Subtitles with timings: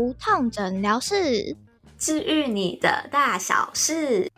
[0.00, 1.54] 无痛诊疗室，
[1.98, 4.30] 治愈你的大小事。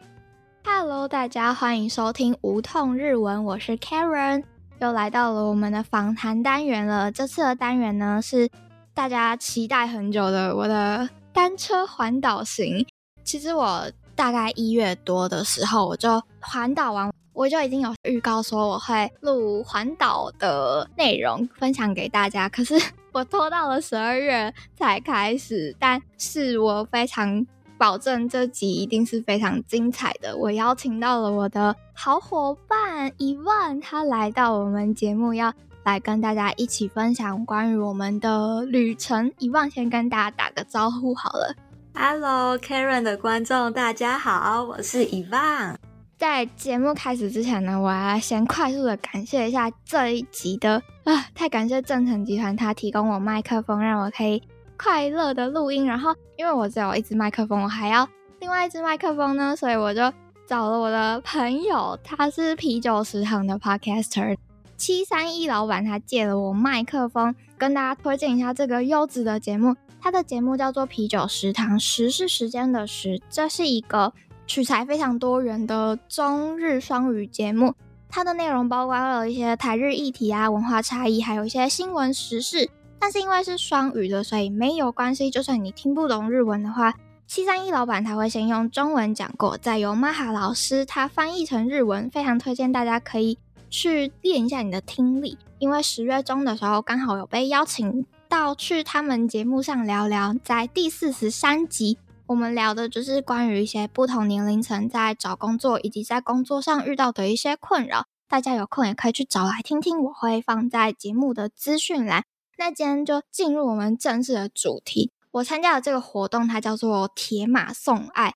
[0.64, 4.42] Hello，大家欢迎收听无痛日文，我是 Karen，
[4.80, 7.12] 又来到了我们的访谈单元了。
[7.12, 8.50] 这次的单元呢是
[8.92, 12.84] 大家期待很久的我的单车环岛行。
[13.22, 17.12] 其实我大概一月多的时候我就环岛完。
[17.34, 22.74] 我就已经有预告说我会录环岛的内容分享给大家，可是
[23.10, 25.74] 我拖到了十二月才开始。
[25.78, 27.46] 但是我非常
[27.78, 30.36] 保证这集一定是非常精彩的。
[30.36, 35.50] 我邀请到了我的好伙伴伊万，他来到我们节目，要
[35.84, 39.32] 来跟大家一起分享关于我们的旅程。
[39.38, 41.56] 伊万先跟大家打个招呼好了
[41.94, 45.78] ，Hello Karen 的观众，大家好，我是伊万。
[46.18, 54.42] 在节目开始之前呢，我要先快速的感谢一下这一集的啊，太感谢正成集团，他提供我麦克风，让我可以
[54.76, 55.84] 快乐的录音。
[55.84, 60.12] 然后因为我只有一支麦克风，我还要另外一支麦克风呢，所以我就
[60.46, 64.36] 找了我的朋友，他是啤酒食堂的 podcaster
[64.76, 69.74] 七三一老板，他借了我麦克风，跟大家推荐一下这个优质的节目。
[70.02, 74.12] 他的节目叫做啤酒食堂，时是时间的时，这是一个。
[74.44, 77.72] 取材非常多元的中日双语节目，
[78.10, 82.68] 它的内容包括了一些台日议题啊、文化差异，还有一些新闻时事。
[82.98, 85.30] 但是因为是双语的，所以没有关系。
[85.30, 86.92] 就算你听不懂日文的话，
[87.26, 92.10] 七三一老板他会先用中文讲过，再由玛哈老师他翻译成日文。
[92.10, 93.38] 非常推荐大家可以
[93.70, 101.98] 去练一下你的听力，因为十月中的时候刚好有被邀请到去他们节目上聊聊，在第四十三集。
[102.24, 112.24] 我们聊的就是关于一些不同年龄层在找工作以及在工作上遇到的一些困扰，大家有空也可以去找来听听，我会放在节目的资讯栏。
[112.56, 115.12] 那今天就进入我们正式的主题。
[115.32, 118.32] 我参加的这个活动，它叫做“铁马送爱”。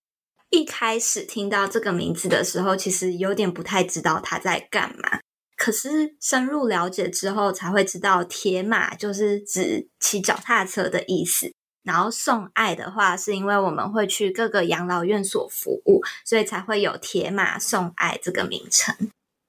[0.53, 5.21] 一开始听到这个名字的时候，其实有点不太知道他在干嘛。
[5.57, 11.53] 可是深入了解之后，才会知道铁马就是指骑脚踏车的意思。
[11.83, 18.95] 然后送爱的话，是因为我们会去各个养老院所服务，所以才会有铁马送爱这个名称。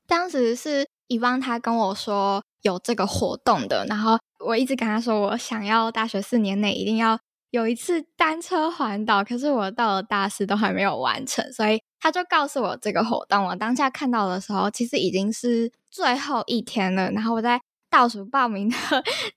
[0.08, 7.20] 当时是以旺他跟我说有这个活动的，然后我一直跟他说我想要大学四年内一定要
[7.50, 13.48] 有一次单车环岛，可是我到了大四都还没有完成，所以他就告诉我这个活动。
[13.48, 17.60] 我当下看到的时候，其实已经是最后一天了，然后我在
[17.90, 18.78] 倒数报名的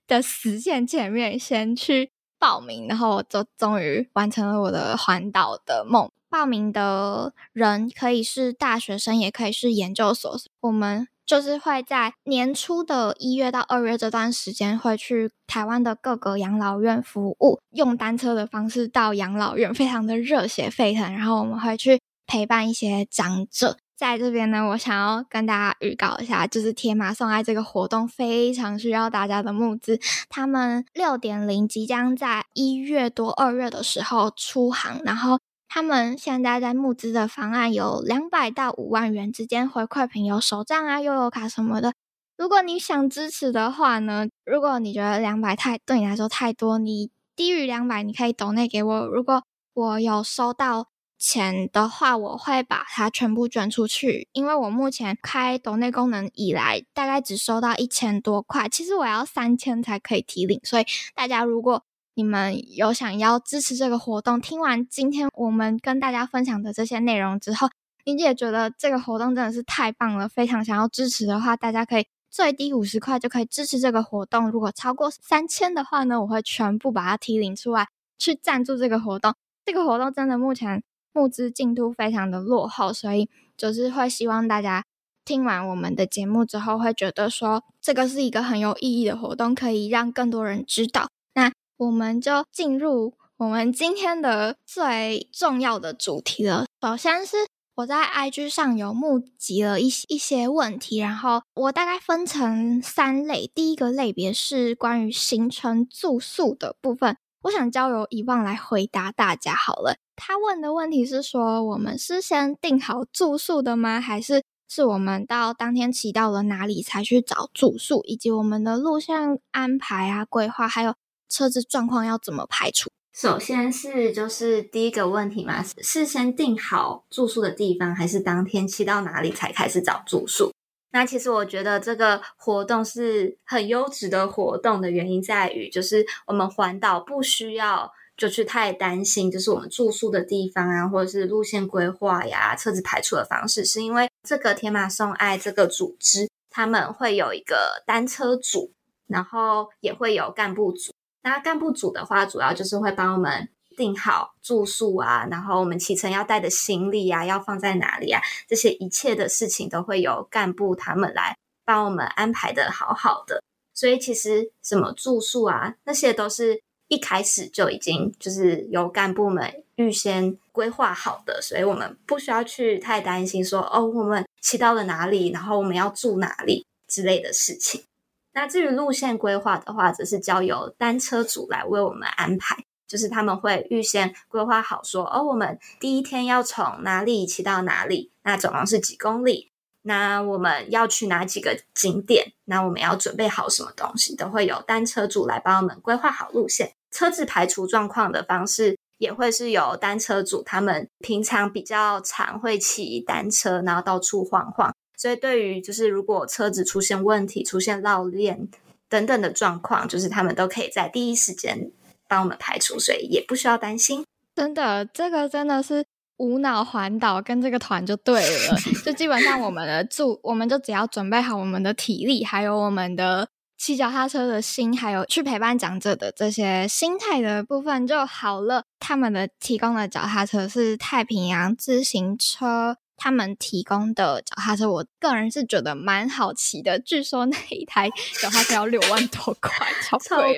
[0.05, 2.11] 的时限前面先去。
[2.41, 6.09] 报名，然后就终于完成了我的环岛的梦。
[6.27, 10.35] 报名的人可以是大学生，也可以是研究所。
[10.61, 21.13] 我们就是会在年初的一月到二月这段时间，会去台湾的各个养老院服务，用单车的方式到养老院，非常的热血沸腾。
[21.13, 23.77] 然后我们会去陪伴一些长者。
[24.01, 29.99] 在这边呢，我想要跟大家预告一下，就是铁马送爱这个活动非常需要大家的募资。
[30.27, 41.93] 他们六点零即将在一月多二月的时候出航，然后他们现在在募资的方案有两百到五万元之间，回馈品有手账啊、悠游卡什么的。
[42.35, 49.05] 如果你想支持的话呢，如果你觉得两百太对你来说太多，你低于两百你可以抖内给我。
[49.05, 49.43] 如果
[49.75, 50.87] 我有收到。
[51.21, 61.83] 钱的话，我会把它全部捐出去，因为我目前开抖内功能以来，大概只收到一千多块，其实我要三千才可以提领，所以大家如果
[62.15, 67.69] 你们有想要支持这个活动，听完今天我们跟大家分享的这些内容之后，
[68.03, 79.35] 你也觉得这个活动真的是太棒了，非常想要支持的话，大家可以最低五十块就可以支持这个活动，如果超过三千的话呢，我会全部把它提领出来去赞助这个活动。
[79.63, 80.81] 这个活动真的目前。
[81.13, 84.83] 募资进度非常的落后，所以就是会希望大家
[85.25, 91.09] 听完我们的节目之后，会觉得说这个是一个很有意义的活动，可以让更多人知道。
[91.35, 96.65] 那我们就进入我们今天的最重要的主题了。
[96.81, 97.37] 首先是
[97.75, 103.49] 我在 IG 上有募集了一些一些问题，然后我大概分成三类。
[103.53, 109.95] 第一个类别是关于行程住宿的部分，我想交由遗忘来回答大家好了。
[110.23, 113.99] 他问的问题是说，我们是先订好住宿的吗？
[113.99, 118.03] 还是是我们到当天骑到了哪里才去找住宿？
[118.03, 120.93] 以及我们的路线安排啊、规划，还有
[121.27, 122.91] 车子状况要怎么排除？
[123.11, 130.51] 首先是就是第一个问题嘛，是先订好住宿的地方，还是当天骑到哪里才开始找住宿？
[130.91, 137.91] 那其实我觉得这个活动是很优质的活动的原因在于，就是我们环岛不需要。
[138.21, 148.73] 就去太担心，就是我们住宿的地方啊，或者是路线规划呀、车子排除的方式，是因为这个天马送爱这个组织，他们会有一个单车组，
[149.07, 150.91] 然后也会有干部组。
[151.23, 161.35] 那干部组的话，主要就是会帮我们定好住宿啊，然后我们启程要带的行李啊，要放在哪里啊，这些一切的事情都会由干部他们来
[161.65, 163.41] 帮我们安排的好好的。
[163.73, 177.85] 所以其实什么住宿啊，那些都是一开始就已经就是由干部们预先规划好的，所以我们不需要去太担心说哦，我们骑到了哪里，然后我们要住哪里之类的事情。
[178.33, 189.49] 那至于路线规划的话，则是交由单车组来为我们安排，就是他们会预先规划好说哦，我们第一天要从哪里骑到哪里，那总共是几公里。
[189.83, 192.33] 那我们要去哪几个景点？
[192.43, 194.13] 那我们要准备好什么东西？
[194.13, 196.73] 都会有单车组来帮我们规划好路线。
[196.91, 204.73] 车子排除状况的方式，也会是由单车主他们平常比较常会骑单车，然后到处晃晃。
[204.97, 208.47] 所以对于就是如果车子出现问题、出现绕链
[208.87, 211.71] 等等的状况，就是他们都可以在第一时间
[212.07, 214.05] 帮我们排除，所以也不需要担心。
[214.35, 215.83] 真的，这个真的是。
[216.17, 218.55] 无脑环岛跟这个团就对了，
[218.85, 223.27] 就基本上我们的住，我们就只要准备好我们的体力，还有我们的
[223.61, 228.63] 骑脚踏车的心，还有去陪伴讲者的这些心态的部分就好了。
[228.79, 236.79] 他们的提供的脚踏车是太平洋自行车，他们提供的脚踏车，我个人是觉得蛮好骑的。
[236.79, 237.87] 据说那一台
[238.19, 239.95] 脚踏车要六万多块，超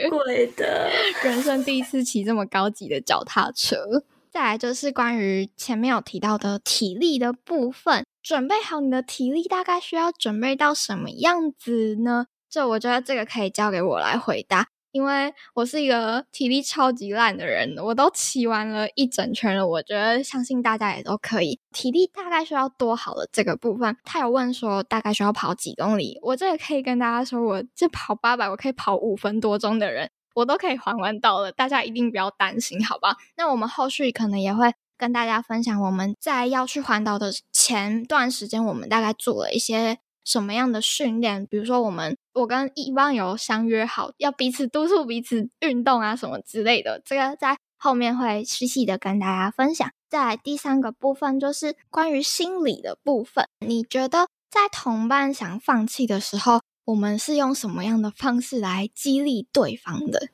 [0.10, 0.92] 贵的，
[1.24, 4.04] 人生第一次骑这么高级的脚踏车。
[4.30, 12.26] 再来就是关于前面有提到的体力的部分，准备好你的体力大概需要准备到什么样子呢？
[12.54, 21.60] 这我觉得这个可以交给我来回答，因为我是一个体力超级烂的人，我都骑完了一整圈了，我觉得相信大家也都可以。
[21.72, 30.12] 体力大概需要多好的这个部分，他有问说大概需要跑几公里，我这个可以跟大家说，我这跑八百，我可以跑五分多钟的人。
[30.36, 33.18] 我都可以还完到了，大家一定不要担心，好吧？
[33.36, 41.46] 那我们后续可能也会跟大家分享，我们在要去环岛的前段时间，我们大概做了一些什么样的训练。
[41.46, 49.90] 比如说，我们我跟一帮有相约好要彼此督促彼此运动啊，什么之类的，这个在后面会细细的跟大家分享。
[50.10, 56.62] 在第三个部分就是关于心理的部分，你觉得在同伴想放弃的时候？
[56.86, 60.28] 我们是用什么样的方式来激励对方的？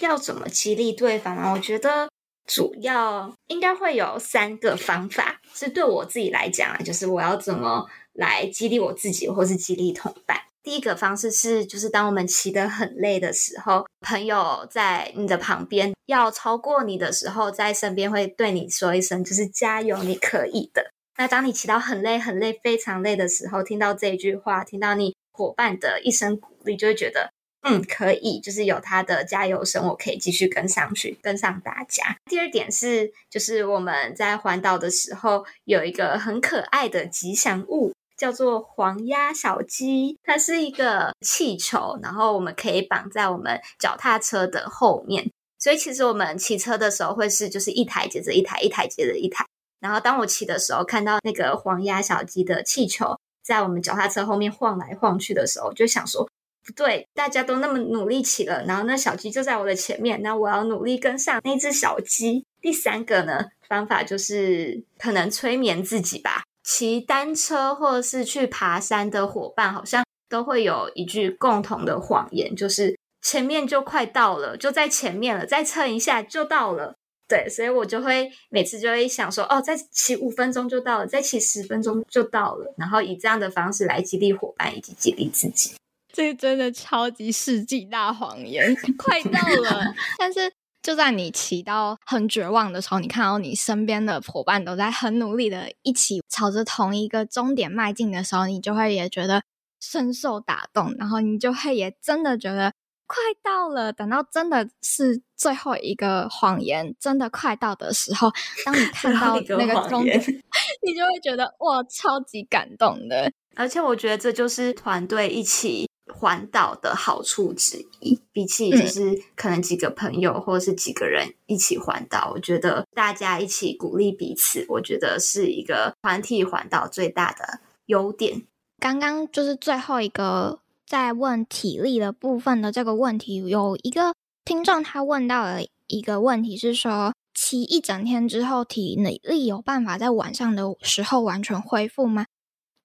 [0.00, 1.52] 要怎么激励对方呢？
[1.54, 2.10] 我觉得
[2.46, 5.40] 主要应该会有三个方法。
[5.54, 7.86] 是对我自己来讲啊，就是我要怎么
[8.16, 10.40] 来激励我自己，或是激励同伴。
[10.62, 20.90] 第一个方式是，就是当我们骑得很累的时候，朋友在你的旁边要超过你的时候，在身边会对你说一声，就是加油，你可以的。
[21.18, 25.14] 那当你骑到很累、很累、非常累的时候，听到这句话，听到你。
[25.38, 27.30] 伙伴的一声鼓励，就会觉得
[27.60, 32.16] 嗯可以，就是有他的加油声，我可以继续跟上去，跟上大家。
[32.24, 49.44] 第二点是，就是我们在环岛的时候有一个很可爱的吉祥物，叫做黄鸭小鸡，它是一个气球，然后我们可以绑在我们脚踏车的后面，所以其实我们骑车的时候会是就是一台接着一台，一台接着一台。
[49.80, 53.16] 然后当我骑的时候，看到那个黄鸭小鸡的气球。
[53.46, 56.28] 在我们脚踏车后面晃来晃去的时候，就想说
[56.64, 62.44] 不对，大家都那么努力骑了，然后那小鸡就在我的前面，那我要努力跟上那只小鸡。
[62.60, 66.42] 第三个呢方法就是可能催眠自己吧。
[66.66, 76.96] 骑单车或者是去爬山的伙伴，好像都会有一句共同的谎言，就是前面就快到了，就在前面了，再撑一下就到了。
[77.28, 85.74] 对，所以我就会每次就会想说，哦，再骑五分钟就到了，再骑十分钟就到了，然后以这样的方式来激励伙伴以及激励自己。
[86.12, 89.94] 这真的超级世纪大谎言， 快到了！
[90.18, 90.50] 但是
[90.86, 99.42] 就在你骑到很绝望的时候，你看到你身边的伙伴都在很努力的一起朝着同一个终点迈进的时候，你就会也觉得
[99.80, 102.72] 深受打动，然后你就会也真的觉得。
[103.08, 108.32] 快到了，等到真的是最后一个谎言真的快到的时候，
[108.64, 110.18] 当你 看到那个终点，
[110.82, 113.32] 你就会觉得哇，超级感动的。
[113.54, 128.42] 而且我觉得这就是团队一起环岛的好处之一，比起就是可能几个朋友或者是几个人一起环岛，我觉得大家一起鼓励彼此，我觉得是一个团体环岛最大的优点。
[128.78, 130.60] 刚刚就是最后一个。
[130.86, 135.58] 在问体力的部分的这个问题，有一个听众他问到了
[135.88, 142.26] 一个问题是说，骑一整天之后，体力有办法在晚上的时候完全恢复吗？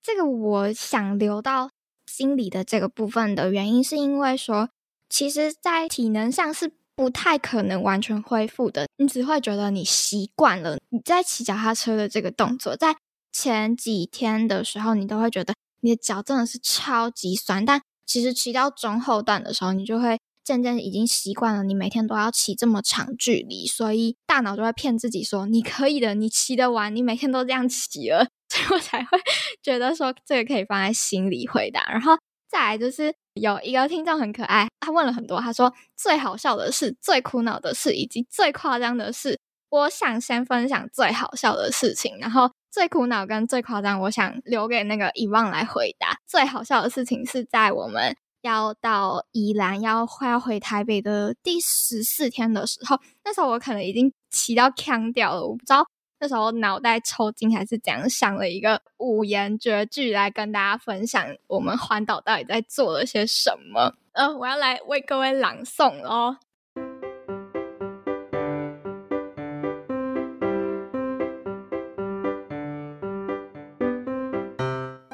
[0.01, 1.69] 这个我想留到
[2.11, 4.69] 心理的这个部分的原因，是因为说，
[5.09, 8.87] 其实，在体能上是不太可能完全恢复的。
[8.97, 12.97] 你只会觉得你习惯了你在骑脚踏车的这个动作，在
[13.31, 17.63] 前几天的时候，你都会觉得你的脚真的是超级酸。
[17.65, 28.27] 但其实骑到中后段的时候，你就会渐渐已经习惯了，你每天都要骑这么长距离，所以大脑就会骗自己说你可以的，你骑得完，你每天都这样骑了。
[28.51, 29.17] 所以我才会
[29.63, 32.17] 觉得说这个可以放在心里回答，然后
[32.49, 39.39] 再来就是有一个听众很可爱，他问了很多，他说最好笑的事、最苦恼的事以及最夸张的事，
[39.69, 46.17] 我想先分享最好笑的事情，然后最苦恼跟最夸张，我想留给那个遗忘来回答。
[46.27, 55.87] 最好笑的事情是在我们要到宜兰要快要回台北的第十四天的时候，那时候我可能已经骑到腔掉了，我不知道。
[56.23, 63.95] 那时候脑袋抽筋还是怎样，想了一个五言绝句来跟大家分享，我们环岛到底在做了些什么。
[64.11, 66.37] 呃，我要来为各位朗诵哦。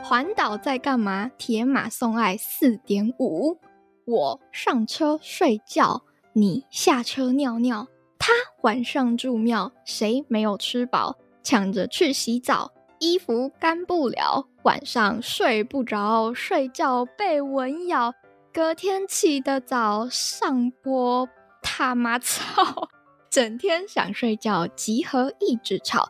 [0.04, 1.32] 环岛在干嘛？
[1.38, 3.58] 铁马送爱四点五，
[4.04, 6.02] 我上车睡觉，
[6.34, 7.88] 你下车尿尿。
[8.28, 11.16] 他晚上住庙，谁没有吃饱？
[11.42, 18.14] 抢着去洗澡，衣服干不了，晚上睡不着，睡觉被蚊咬，
[18.52, 21.30] 隔天起得早，上坡
[21.62, 22.90] 他妈操，
[23.32, 26.10] 整天想睡觉，集合一直吵，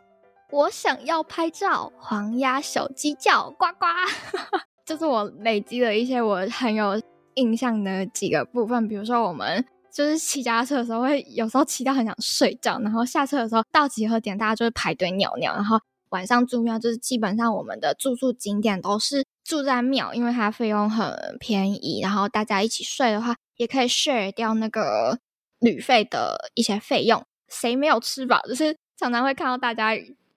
[0.50, 3.86] 我想要拍照，黄鸭小鸡叫，呱呱，
[4.84, 7.00] 这是我累积了一些我很有
[7.34, 9.64] 印象的几个部分，比如说我们。
[9.92, 15.54] 就是骑家车的时候，会有时候骑到很想睡觉，然后下车的时候到集合点，大家就会排队尿尿。
[15.54, 15.80] 然后
[16.10, 22.00] 晚上住庙，就是基本上我们的住宿景点都是住在庙，因为它费用很便宜。
[22.02, 25.18] 然后大家一起睡的话，也可以 share 掉那个
[25.58, 27.24] 旅费的一些费用。
[27.48, 28.40] 谁没有吃饱？
[28.42, 29.90] 就是常常会看到大家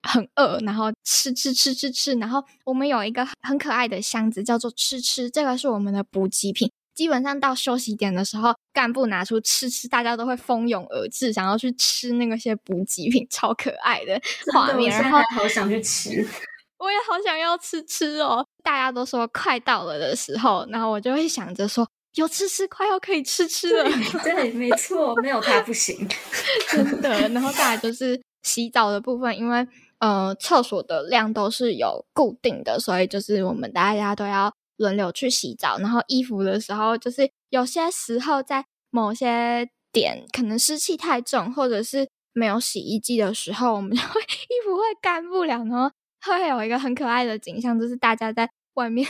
[0.04, 2.14] 很饿，然后吃吃吃吃吃。
[2.16, 6.72] 然后我们有一个很可爱的箱子，叫做吃吃，这个是我们的补给品。
[6.94, 14.20] 基本上到休息点的时候，干部拿出吃吃，大家都会蜂拥而至，想要去吃那个些补给品， 超可爱的
[14.54, 14.92] 画面。
[14.92, 16.10] 然后好想去吃，
[16.78, 18.46] 我也好想要吃吃哦。
[18.64, 23.90] 大家都说快到了的时候，然后我就会想着说，有吃吃，快要可以吃吃了。
[24.24, 26.08] 对，没错，没有它不行，
[26.70, 27.30] 真的。
[27.30, 29.66] 然后再来就是洗澡的部分，因为
[30.00, 34.54] 呃，厕所的量都是有固定的，所以就是我们大家都要。
[34.78, 45.92] 轮流去洗澡，然后衣服的时候，就是有些时候在某些点可能湿气太重，或者是没有洗衣机的时候，我们就会 衣服会干不了，然后
[46.26, 49.08] 会有一个很可爱的景象，就是大家在外面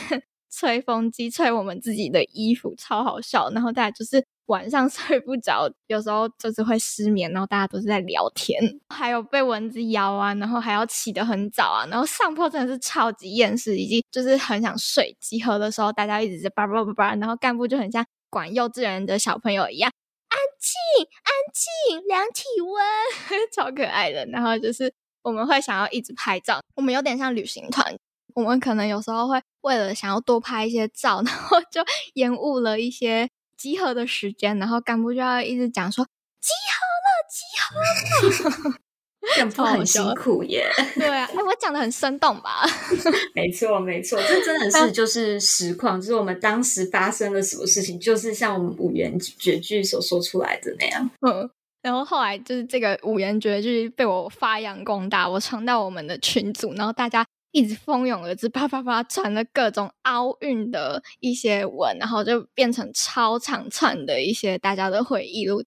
[0.52, 3.50] 吹风机吹我们自己的衣服，超好笑。
[3.50, 4.24] 然后大家就是。
[4.46, 15.16] 晚上 睡不着，有时候就是会失眠，然后大家都是在聊天，还有被蚊子咬啊，然后还要起得很早啊，然后上坡真的是超级厌世，以及就是很想睡。
[15.20, 19.90] 集合的时候，大家一直在叭叭叭叭，然后干部就很像管幼稚园的小朋友一样，
[20.28, 24.26] 安静安静，量体温， 超可爱的。
[24.26, 24.92] 然后就是
[25.22, 27.96] 我们会想要一直拍照，我们有点像旅行团，
[28.34, 31.82] 我们可能有时候会为了想要多拍一些照，然后就
[32.14, 33.28] 延误了一些。
[33.54, 36.04] 集合的时间，然后干部就要一直讲说
[36.40, 38.76] 集合了，集合了，
[39.38, 40.68] 干部很辛苦耶。
[40.96, 42.64] 对啊，哎，我讲的很生动吧？
[43.36, 51.08] 没错，没错，这真的是就是实况，就是我们当时发生了什么事情，就是像我们五言绝句所说出来的那样。
[51.20, 51.48] 嗯，
[51.82, 57.24] 然后后来就是这个五言绝句被我发扬光大，我传到我们的群组，然后大家。
[57.52, 65.62] 一直蜂拥而至，啪啪啪传了各种奥运的一些文，然后就变成超长串的一些大家的回忆录。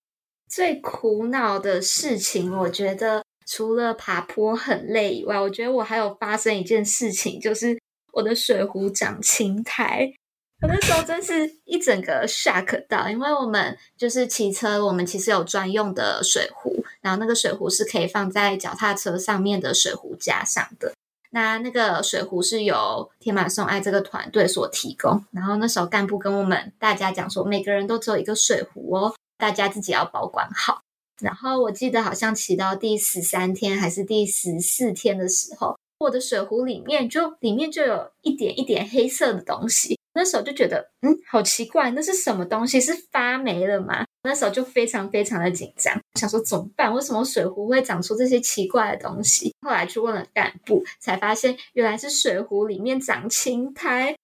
[0.49, 7.79] 最苦恼的事情，我觉得除了爬坡很累以外，我觉得我还有发生一件事情，就是
[8.13, 10.13] 我的水壶长青苔。
[10.61, 20.93] 我那时候真是一整个 shock 到，因为我们就是骑车，我们其实有专用的水壶，然后那个水壶是可以放在脚踏车上面的水壶架上的。
[21.35, 30.79] 那那个水壶是由天马送爱这个团队所提供，然后那时候干部跟我们大家讲说，每个人都只有一个水壶哦，大家自己要保管好。
[31.21, 42.79] 然后我记得好像骑到第十三天还是第十四天的时候，我的水壶里面就里面就有一点一点黑色的东西，那时候就觉得嗯，好奇怪，那是什么东西？
[42.79, 44.04] 是发霉了吗？
[44.25, 46.93] 那时候就非常非常的紧张，想说怎么办？
[46.93, 49.53] 为什么水壶会长出这些奇怪的东西？
[49.61, 54.15] 后来去问了干部，才发现原来是水壶里面长青苔。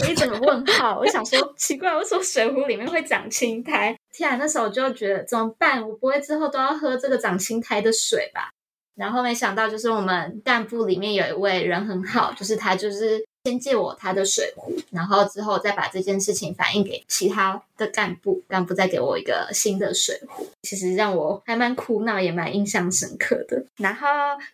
[0.00, 3.96] 我一整个问号，我想说奇怪，为什么水壶里面会长青苔？
[4.12, 4.36] 天啊！
[4.36, 5.82] 那时候我就觉得怎么办？
[5.88, 8.50] 我不会之后都要喝这个长青苔的水吧？
[8.94, 20.48] 然后没想到，就是我们干部里面有一位人很好，就是他就是先借我他的水壶，然后之后再把这件事情反映给其他的干部，干部再给我一个新的水壶。
[20.62, 23.64] 其实让我还蛮苦恼，也蛮印象深刻的。
[23.76, 24.08] 然后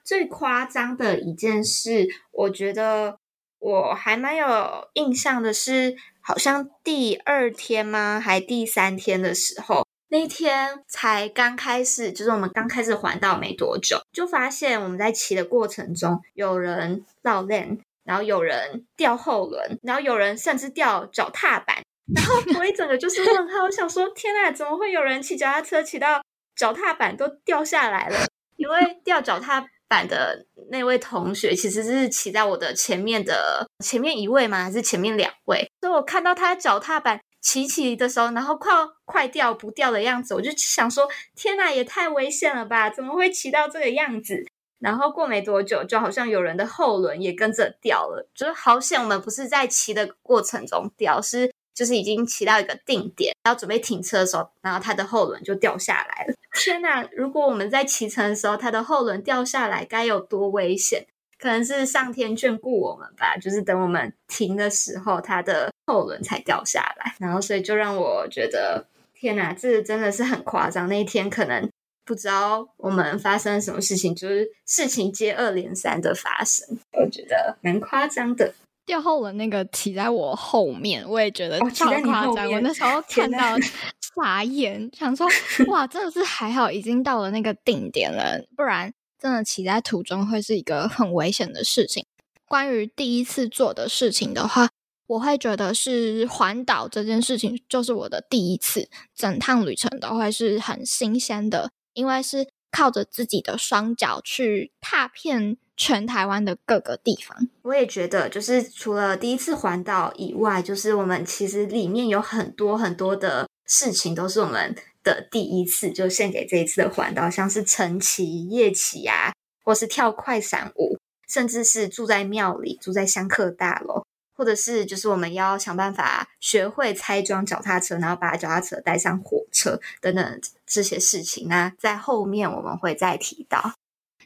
[0.04, 3.16] 最夸张的一件事，我觉得
[3.61, 4.46] 我还蛮有
[4.92, 8.20] 印象的是，好像第二天吗？
[8.22, 9.87] 还第三天的时候。
[10.08, 21.76] 那天才刚开始，就是我们刚开始环岛没多久，就发现我们在骑的过程中，有人绕链，然后有人掉后轮，然后有人甚至掉脚踏板，
[22.14, 26.23] 然后我一整个就是问号，我想说天呐，怎么会有人骑脚踏车骑到
[26.56, 28.26] 脚踏板都掉下来了？
[28.56, 34.64] 因为掉脚踏板的那位同学其实是骑在我的前面的前面一位吗？
[34.64, 35.71] 还是前面两位？
[35.80, 37.21] 所以我看到他脚踏板。
[37.44, 38.73] 骑骑的时候，然后快
[39.04, 42.88] 快掉不掉的样子，我就想说：天哪，也太危险了吧！
[42.88, 44.47] 怎么会骑到这个样子？
[44.83, 56.35] 然后过没多久，就好像有人的后轮也跟着掉了，就是好险，我们不是在骑的过程中掉，是就是已经骑到一个定点，要准备停车的时候，然后它的后轮就掉下来了。
[56.55, 57.09] 天哪！
[57.12, 61.07] 如果我们在骑乘的时候，它的后轮掉下来，该有多危险！
[61.39, 70.89] 可能是上天眷顾我们吧，就是等我们停的时候，它的后轮才掉下来，然后所以就让我觉得，天哪，这真的是很夸张。
[70.89, 71.69] 那一天可能
[72.04, 78.54] 不知道我们发生了什么事情，就是事情接二连三的发生，我觉得蛮夸张的。
[78.85, 82.50] 掉后轮那个骑在我后面，我也觉得超夸张。
[82.50, 83.56] 我那时候看到
[84.14, 85.27] 傻眼，想说
[85.70, 88.92] 哇，真的是还好，已经到了那个定点了，不然。
[89.20, 92.05] 真的骑在途中会是一个很危险的事情。
[92.48, 94.68] 关于第一次做的事情的话，
[95.07, 107.48] 我会觉得是环岛这件事情就是我的第一次，整趟旅程都会是很新鲜的，因为是靠着自己的双脚去踏遍全台湾的各个地方。
[107.62, 114.74] 我也觉得，就是除了第一次环岛以外，就是我们其实里面有很多很多的事情都是我们。
[115.05, 119.33] 的第一次就献给这一次的环岛，像是晨骑、夜骑啊，
[119.64, 124.05] 或是跳快闪舞，甚至是住在庙里、住在香客大楼，
[124.42, 131.46] 或者是就是我们要想办法学会拆装脚踏车，然后把脚踏车带上火车等等这些事情。
[131.46, 133.74] 那在后面我们会再提到。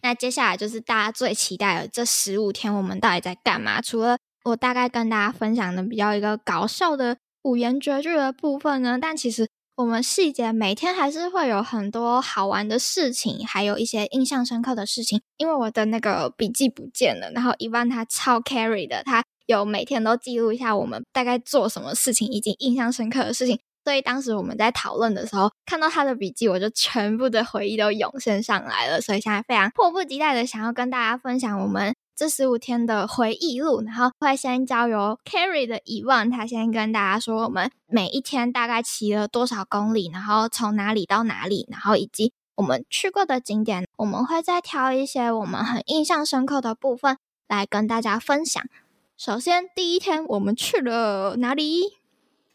[0.00, 3.82] 那接下来就是大家最期待的这十五天，我们到底在干嘛？
[3.82, 9.46] 除了我大概跟大家分享的比较一个搞笑的五言绝句的部分呢，但其实。
[9.76, 15.20] 我们细节每天还是会有很多好玩的事情，还有一些印象深刻的事情。
[15.36, 23.58] 因为我的那个笔记不见了，然后一万他超 carry 的，他有每天都记录一下我们大概做什么事情，以及印象深刻的事情。
[23.84, 29.00] 所以当时我们在讨论的时候，看到他的笔记，我就全部的回忆都涌现上来了。
[29.00, 31.94] 所以现在非常迫不及待的想要跟大家分享我们。
[32.18, 48.64] 这十五天的回忆录，然后会先交由 Carry 的疑问，他先跟大家说我们每一天大概骑了多少公里，然后从哪里到哪里，然后以及我们去过的景点，我们会再挑一些我们很印象深刻的部分来跟大家分享。
[49.16, 51.96] 首先，第一天我们去了哪里？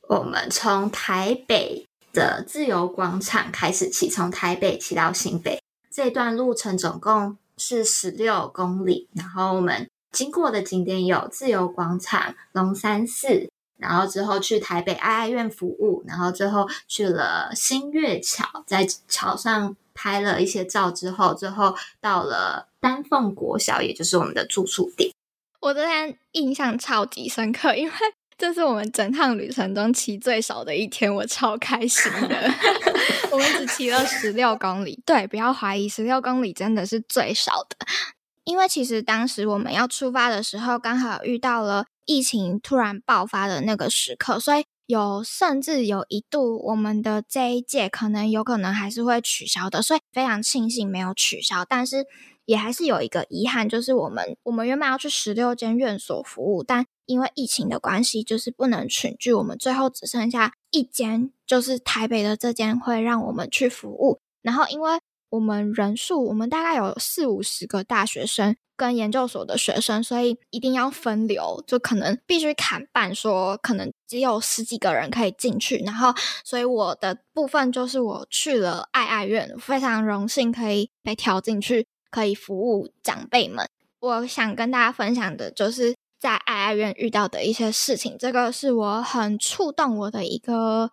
[0.08, 7.38] 我们从台北的自由广场开始骑，从台北骑到新北，这段路程总共。
[7.58, 25.12] 是十六公里，然后我们经过的景点有自由广场、龙山寺，然后之后去台北爱爱院服务，然后最后去了新月桥，在桥上拍了一些照，之后最后到了丹凤国小，也就是我们的住宿点。
[25.62, 27.94] 我这天印象超级深刻，因为。
[28.38, 32.52] 这是我们整趟旅程中骑最少的一天，我超开心的。
[33.32, 37.78] 我们只骑了十六公里，对，不要怀疑，十六公里真的是最少的。
[38.44, 52.08] 因为其实当时我们要出发的时候，刚好遇到了疫情突然爆发的那个时刻，所以有甚至有一度我们的这一届可能有可能还是会取消的，所以非常庆幸没有取消，但是
[52.46, 64.20] 也还是有一个遗憾，就是我们我们原本要去十六间院所服务，但因为疫情的关系，就是不能群聚，我们最后只剩下一间，就是台北的这间会让我们去服务。
[64.42, 65.00] 然后，因为
[65.30, 75.78] 我们人数，我们大概有四五十个大学生跟研究所的学生，所以一定要分流，就可能必须砍半，说可能只有十几个人可以进去。
[75.86, 83.68] 然后，所以我的部分就是我去了爱爱院，非常荣幸可以被调进去，可以服务长辈们。
[84.02, 90.92] 我想跟大家分享的就是在爱爱院遇到的一些事情，这个是我很触动我的一个。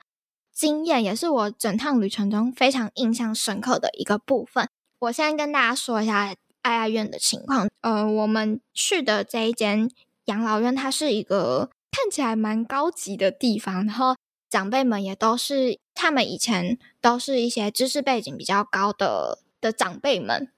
[0.52, 4.68] 经验也是我整趟旅程中非常印象深刻的一个部分。
[4.98, 7.68] 我先跟大家说一下爱爱院的情况。
[7.80, 9.88] 呃，我们去的这一间
[10.24, 14.16] 养老院，它是一个看起来蛮高级的地方，然后
[14.50, 20.50] 长辈们也都是他们以前都是一些知识背景比较高的的长辈们。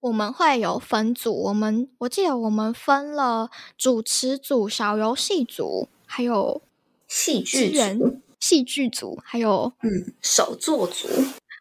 [0.00, 6.62] 我们会有分组，我们我记得我们分了主持组、小游戏组，还有
[7.06, 8.20] 戏剧组。
[8.40, 11.08] 戏剧组还有嗯手作组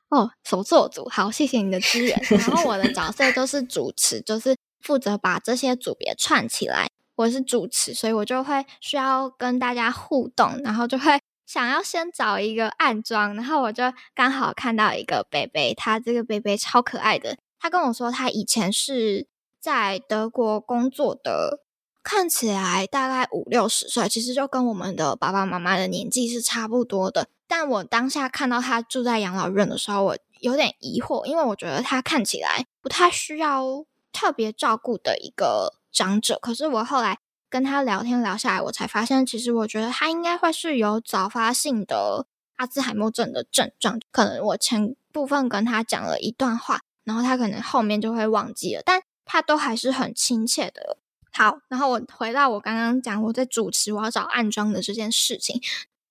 [0.09, 6.87] 哦手作组好谢谢你的支援，然后我的角色就是主持，就是负责把这些组别串起来。
[7.15, 19.27] 我是主持，所以我就会需要跟大家互动，然后就会想要先找一个暗装，然后我就刚好看到一个贝贝，他这个贝贝超可爱的，他跟我说他以前是
[19.59, 21.63] 在德国工作的。
[22.03, 27.27] 看起来大概五六十岁，其实就跟我们的爸爸妈妈的年纪是差不多的。
[27.49, 36.39] 但我当下看到他住在养老院的时候，我有点疑惑，因为我觉得他看起来不太需要特别照顾的一个长者。
[36.41, 43.99] 可是我后来跟他聊天聊下来，我才发现，其实我觉得他应该会是有早发性的阿兹海默症的症状。
[44.11, 50.97] 可能我前部分跟他讲了一段话，然后他可能后面就会忘记了，但他都还是很亲切的。
[51.31, 55.61] 好，然后我回到我刚刚讲我在主持我要找暗装的这件事情，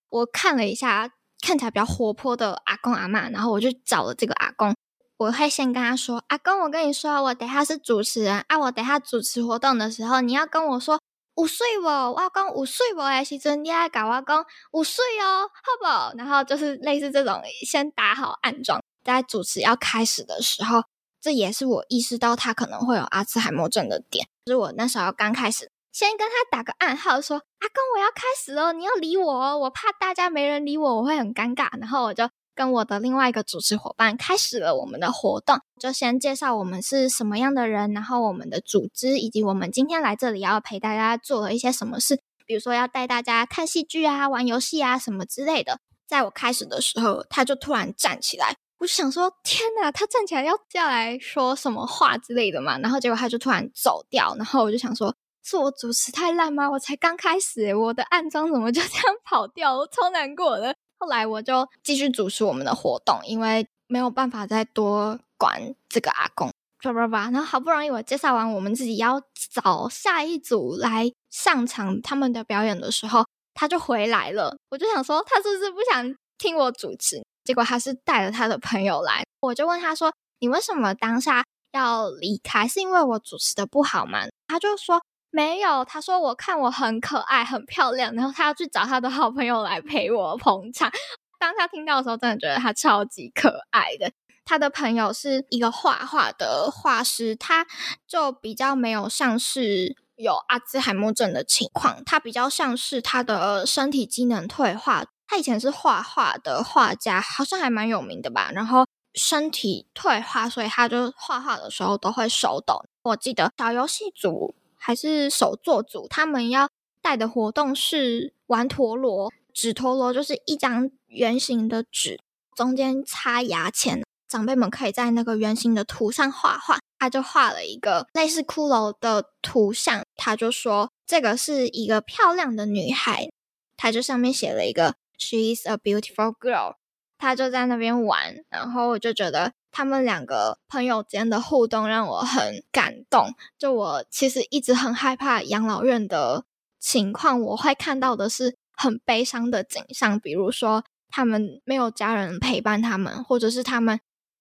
[0.09, 4.74] 我看了一下看起来比较活泼的阿公阿妈，然后我就找了这个阿公，
[5.18, 11.00] 我会先跟他说：“阿公，我跟你说，我等下是主持人啊，我等下主持活动的时候，你要跟我说
[11.37, 11.87] 五岁不？
[11.87, 13.00] 我要讲五岁不？
[13.00, 16.16] 哎，时阵你要搞我讲五岁哦，好不？
[16.16, 20.83] 然后就是类似这种，先打好暗装，在主持要开始的时候。”
[21.19, 24.29] 这也是我意识到他可能会有阿兹海默症的点。
[24.45, 45.81] 就是我那时候刚开始，先跟他打个暗号，说：“阿公，我要开始了，你要理我哦，我怕大家没人理我，我会很尴尬。”然后我就跟我的另外一个主持伙伴开始了我们的活动，就先介绍我们是什么样的人，然后我们的组织，以及我们今天来这里要陪大家做了一些什么事，比如说要带大家看戏剧啊、玩游戏啊什么之类的。
[46.07, 48.55] 在我开始的时候，他就突然站起来。
[48.78, 56.70] 我就想说，天哪，他站起来要下来说什么话之类的嘛，然后结果他就突然走掉，然后我就想说，是我主持太烂吗？
[56.70, 59.76] 我才刚开始，我的暗装怎么就 这样跑掉？
[59.78, 60.74] 我超难过的。
[60.98, 66.50] 后来我就继续主持我们的活动，因为没有办法再多管这个阿公，
[66.82, 67.30] 叭叭叭。
[67.30, 74.56] 然后好不容易我介绍完，我们自己要找下一组来上场他们的表演的时候，他就回来了。
[74.70, 77.24] 我就想说，他是不是不想听我主持？
[77.46, 82.68] 结果他是带了他的朋友来，我就问他说：“你为什么当下要离开？
[82.68, 90.90] 是因为我主持的不好吗？”他就说：“没有。”他说：“我看我很可爱、很漂亮，然后他要去找他的好朋友来陪我捧场。”
[91.38, 94.11] 当他听到的时候，真的觉得他超级可爱的。
[94.44, 97.66] 他的朋友是一个画画的画师，他
[98.06, 105.04] 就比较没有像是有阿兹海默症的情况，他比较像是他的身体机能退化。
[105.28, 108.50] 他以前是画画的画家，好像还蛮有名的吧。
[108.52, 112.84] 然后身体退化，所以他就画画的时候都会手抖。
[113.02, 116.68] 我记得小游戏组还是手作组，他们要
[117.02, 119.32] 带的活动是玩陀螺。
[119.52, 122.20] 纸陀螺就是一张圆形的纸，
[122.54, 126.78] 中间插牙签，长辈们可以在那个圆形的图上画画。
[126.98, 133.28] 他就画了一个类似骷髅的图像，他就说这个是一个漂亮的女孩，
[133.76, 134.94] 他就上面写了一个。
[135.18, 136.74] She's a beautiful girl。
[137.18, 143.35] 他就在那边玩，然后我就觉得他们两个朋友间的互动让我很感动。
[143.59, 146.44] 就我其实一直很害怕养老院的
[146.79, 154.00] 情况，我会看到的是很悲伤的景象，比如说他们没有家人陪伴他们，或者是他们。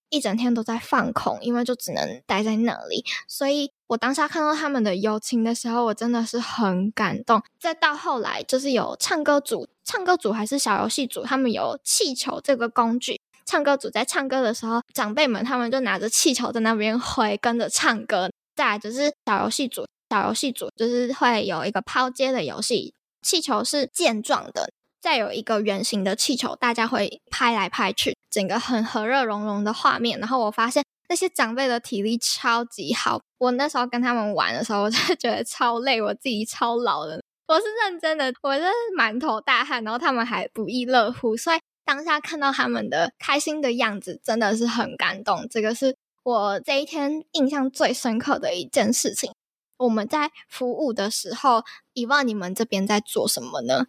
[0.10, 3.04] 一整天都在放空，因为就只能待在那里。
[3.28, 7.42] 所以我当下看到他们的友情的时候，我真的是很感动。
[7.60, 13.20] 再到后来，就是有唱歌组、唱歌组还是小游戏组，他们有气球这个工具。
[13.46, 18.32] 唱歌组在唱歌的时候，长辈们他们就拿着气球在那边挥，跟着唱歌。
[18.56, 24.72] 再来就是小游戏组，小游戏组就是会有一个抛接的游戏，气球是健壮的。
[25.00, 30.18] 再有一个圆形的气球，大家会拍来拍去，整个很和乐融融的画面。
[30.20, 33.22] 然后我发现那些长辈的体力超级好。
[33.38, 37.22] 我那时候跟他们玩的时候，我真的觉得超累，我自己超老的。
[37.48, 41.38] 我是认真的，我真是满头大汗，然后他们还不亦乐乎。
[41.38, 45.48] 所以当下看到他们的开心的样子，真的是很感动。
[45.48, 49.32] 这个是我这一天印象最深刻的一件事情。
[49.78, 51.64] 我们在服务的时候，
[51.94, 53.86] 以望你们这边在做什么呢？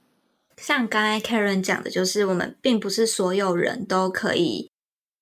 [0.59, 4.70] 像刚才 Karen 讲的，就是我们并不是所有人都可以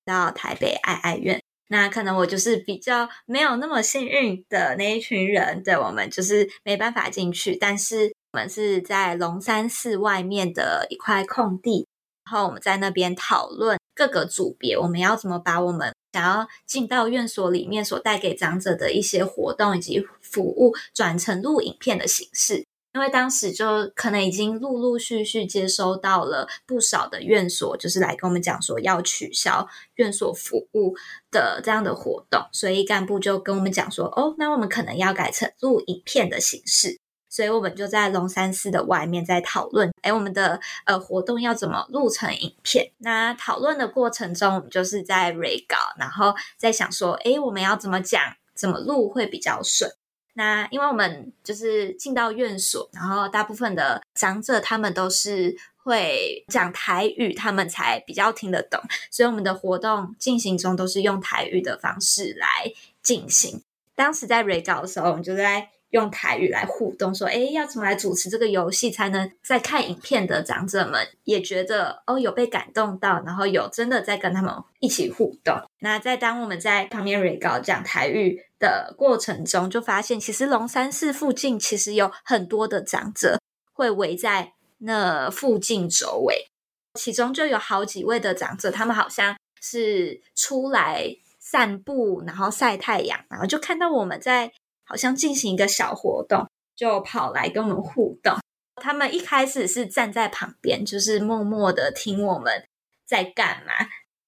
[0.05, 1.43] 到台北爱爱院。
[1.69, 7.57] 那可能我就是比较没有那么幸运的那一群人，对我们就是没办法进去。
[7.57, 11.87] 但是我们是在龙山寺外面的一块空地，
[12.25, 22.65] 然后我们在那边讨论各个组别，我们要怎么把我们想要进到院所里面所带给长者的一些活动以及服务，转成录影片的形式。
[22.95, 30.95] 因为当时就可能已经陆陆续续接收到了不少的院所，就是来跟我们讲说要取消院所服务
[31.33, 42.93] 的这样的活动，所以干部就跟我们讲说，哦，那我们可能要改成录影片的形式，所以我们就在龙山寺的外面在讨论，哎，我们的呃活动要怎么录成影片？
[42.99, 48.23] 那讨论的过程中，我们就是在 re 稿，然后在想说，哎，我们要怎么讲，
[48.55, 49.91] 怎么录会比较顺？
[50.35, 63.63] 那因为我们就是进到院所，然后大部分的长者他们都是会讲台语，他们才比较听得懂，所以我们的活动进行中都是用台语的方式来进行。
[63.95, 65.71] 当时在 re 的时候，我们就在。
[65.91, 75.57] 用台语来互动，说：“哎，要怎么来主持这个游戏，才能在看影片的长者们也觉得哦，有被感动到，然后有真的在跟他们一起互动。
[75.79, 83.39] 那在当我们在旁边 re 稿讲台语的过程中，就发现其实龙山寺附近其实有很多的长者
[83.75, 86.47] 会围在那附近周围，
[86.95, 94.53] 其中就有好几位的长者，他们好像是出来散步，然后晒太阳，然后就看到我们在。”
[94.87, 96.47] 好像进行一个小活动，
[96.77, 98.37] 就跑来跟我们互动。
[98.77, 102.63] 他们一开始是站在旁边，就是默默的听我们
[103.07, 103.73] 在干嘛。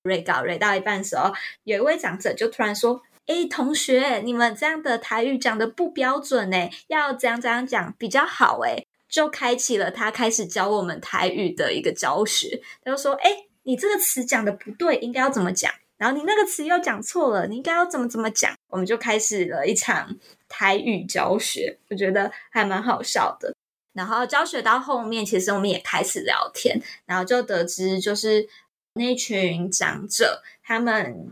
[0.02, 1.30] 瑞稿瑞到一半的时候，
[1.64, 12.62] 有一位长者就突然说：“哎，同学，你们这样的台语讲的不标准呢，要怎样怎样讲比较好？”哎，就开启了他开始教我们台语的一个教学。
[12.84, 13.30] 他就说：“哎，
[13.64, 15.72] 你这个词讲的不对，应该要怎么讲？
[15.96, 20.16] 然后你那个词又讲错了，你应该要怎么怎么讲？”我们就开始了一场。
[20.48, 23.52] 台语教学，我觉得还蛮好笑的。
[23.92, 28.48] 然后教学到后面，其实我们也开始聊天，然后就得知，就是
[28.94, 31.28] 那群长者他们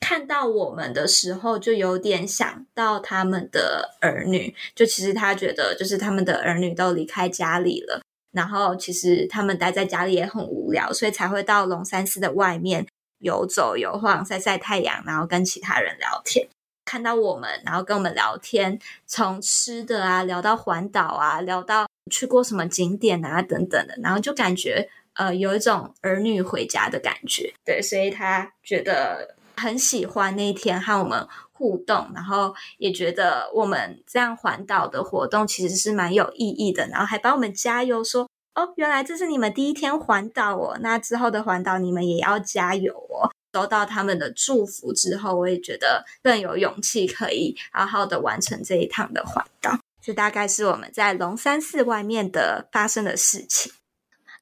[0.00, 4.54] 看到我们的时候，就有点想到他们的儿女。
[4.74, 12.86] 就其实他觉得，就是他们的儿女都离开家里了，然后其实他们待在家里也很无聊，所以才会到龙山寺的外面
[13.18, 16.46] 游走游晃，晒晒太阳，然后跟其他人聊天。
[16.84, 43.30] 看到我们，然后跟我们聊天，从吃的啊聊到环岛啊，聊到去过什么景点啊等等的，然后就感觉呃有一种儿女回家的感觉，对，所以他觉得很喜欢那一天和我们互动，然后也觉得我们这样环岛的活动其实是蛮有意义的，然后还帮我们加油说哦，原来这是你们第一天环岛哦，那之后的环岛你们也要加油哦。
[43.54, 49.78] 收到他们的祝福之后，我也觉得更有勇气，可以好好的完成这一趟的环岛。
[50.02, 53.72] 这大概是我们在龙山寺外面的发生的事情。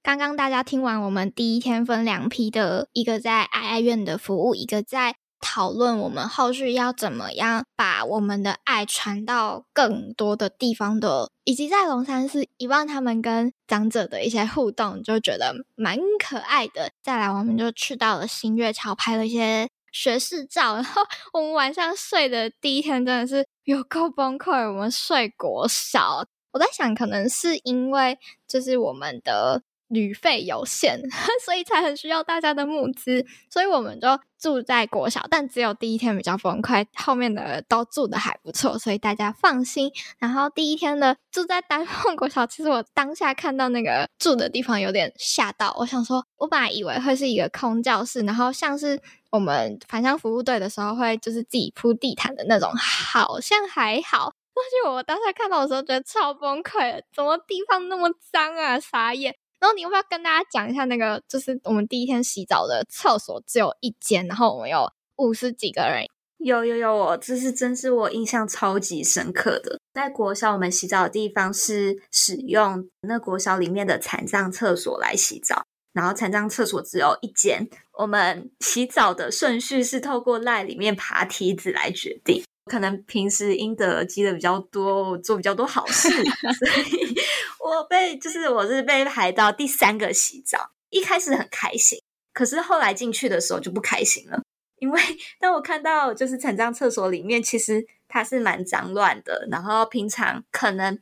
[0.04, 5.16] 刚刚大家听完我们第一天分两批的，一个在爱爱院的服务，一个在。
[5.40, 16.90] 讨论我们后续要怎么样把我们的爱传到更多的地方的，以及在龙山寺遗忘他们跟长者的一些互动，就觉得蛮可爱的。
[17.02, 21.02] 再来，我们就去到了新月桥拍了一些学士照，然后
[21.34, 26.24] 我们晚上睡的第一天真的是有够崩溃，我们睡国小。
[26.52, 29.62] 我在想，可能是因为就是我们的。
[29.94, 31.00] 旅费有限，
[31.44, 39.90] 所以才很需要大家的募资，所以我们就住在国小，但只有第一天比较崩溃，后面的都住的还不错，所以大家放心。
[40.18, 54.32] 然后第一天呢住在丹凤国小，其实我当下看到那个住的地方有点吓到，我想说，我本来以为会是一个空教室，然后像是我们返乡服务队的时候会就是自己铺地毯的那种，好像还好。
[54.54, 59.34] 但是我当下看到的时候觉得超崩溃，怎么地方那么脏啊，傻眼。
[59.60, 61.22] 然后你要不要跟大家讲一下那个？
[61.28, 66.04] 就是我们第一天洗澡的厕所只有一间，然后我们有五十几个人。
[66.38, 69.78] 有有有，我这是真是我印象超级深刻的。
[69.94, 75.64] 在国小，我们洗澡的地方是使用那国小里面的残障厕所来洗澡。
[75.94, 82.42] 然后残障厕所只有一间，我们洗澡的顺序是透过赖里面爬梯子来决定。
[82.64, 87.14] 可能平时应得积的比较多，我做比较多好事， 所以
[87.60, 90.70] 我被就是我是被排到第三个洗澡。
[90.90, 91.98] 一开始很开心，
[92.32, 94.40] 可是后来进去的时候就不开心了，
[94.78, 95.00] 因为
[95.40, 100.96] 当我看到就是残障厕所里面，其实它是蛮脏乱的，然后平常可能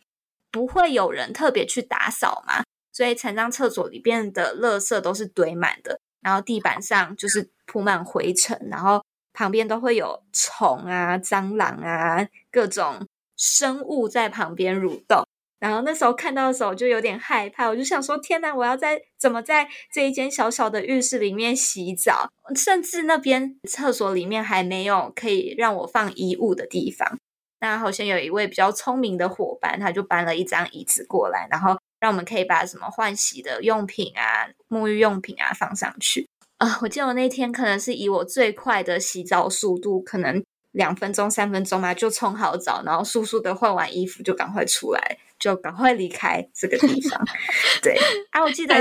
[0.51, 15.27] 不会有人特别去打扫嘛，所以残障厕所里边的垃圾都是堆满的，然后地板上就是铺满灰尘，然后旁边都会有虫啊、蟑螂啊各种生物在旁边蠕动。
[15.59, 22.29] 然后那时候看到的时候就有点害怕，我就想说：天哪，我要在怎么在这一间小小的浴室里面洗澡？
[22.57, 27.17] 甚至那边厕所里面还没有可以让我放衣物的地方。
[27.61, 36.29] 那好像有一位比较聪明的伙伴，他就搬了一张椅子过来，然后让我们可以把什么换洗的用品啊、沐浴用品啊放上去。
[36.63, 45.19] 啊，我记得我那天可能是以我最快的洗澡速度，可能两分钟、三分钟嘛，就冲好澡，然后速速的换完衣服就赶快出来。
[45.43, 47.21] 就赶快离开这个地方。
[47.83, 47.99] 对
[48.31, 48.77] 啊，我记得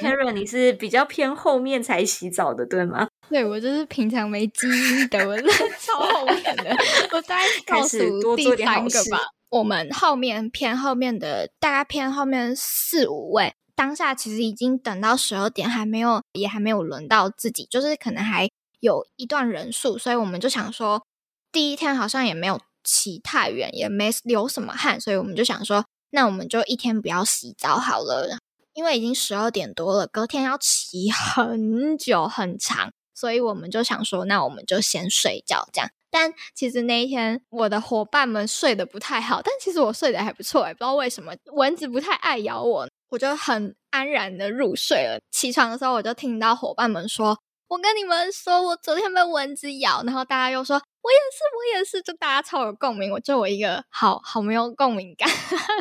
[0.00, 3.06] Karen，你是比较偏后面才洗澡的，对吗？
[3.28, 5.36] 对，我就是平常没基因的，我
[5.78, 6.74] 超后面的。
[7.12, 9.20] 我大概倒数第三个吧。
[9.50, 13.52] 我们后面偏后面的，大概偏后面四五位。
[13.78, 21.06] 当下其实已经等到十二点，还没有，也还没有轮到自己，就是可能还有一段人数，所以我们就想说，
[21.52, 25.84] 第一天好像也没有骑太远，也没流什么汗，所以我们就想说。
[26.10, 28.38] 那我们就一天不要洗澡好了，
[28.72, 35.90] 因为已经十二点多了，隔天要骑很久很长，所以我们就想说，那我们就先睡觉这样。
[36.10, 45.20] 但其实那一天我的伙伴们睡得不太好，但其实我睡得还不错诶不知道为什么蚊子不太爱咬我，我就很安然的入睡了。
[45.30, 47.38] 起床的时候我就听到伙伴们说。
[47.68, 55.28] 我跟你们说，我昨天被蚊子咬，然后大家又说我也是，我也是，就大家超有共鸣，我就我一个好好没有共鸣感。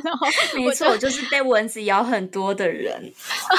[0.03, 3.13] 然后没错，我就是被蚊子咬很多的人，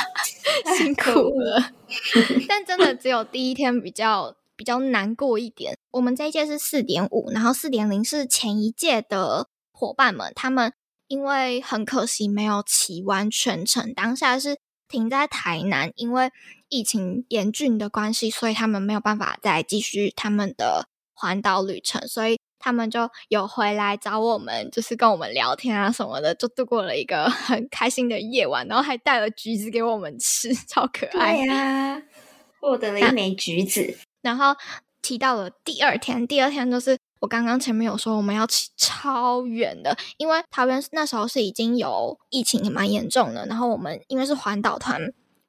[0.76, 1.72] 辛苦了。
[2.46, 5.78] 但真的只有第一天比较比较难过一点。
[5.92, 10.74] 我们这一届是四点五，然后四点零是前一届的伙伴们，他们
[11.08, 16.30] 因为很可惜没有骑完全程，当下是停在台南，因为。
[16.70, 31.38] 疫情严峻的关系，所以他们没有办法再继续他们的环岛旅程，所以他们就有回来找我们，就是跟我们聊天啊什么的，就度过了一个很开心的夜晚，然后还带了橘子给我们吃， 超可爱。
[31.38, 32.02] 对呀，
[32.60, 33.96] 获得了一枚橘子。
[34.20, 34.54] 然后
[35.00, 45.00] 提到了第二天，第二天就是我刚刚前面有说我们要骑超远的，因为桃园那时候是已经有疫情也蛮严重的，然后我们因为是环岛团。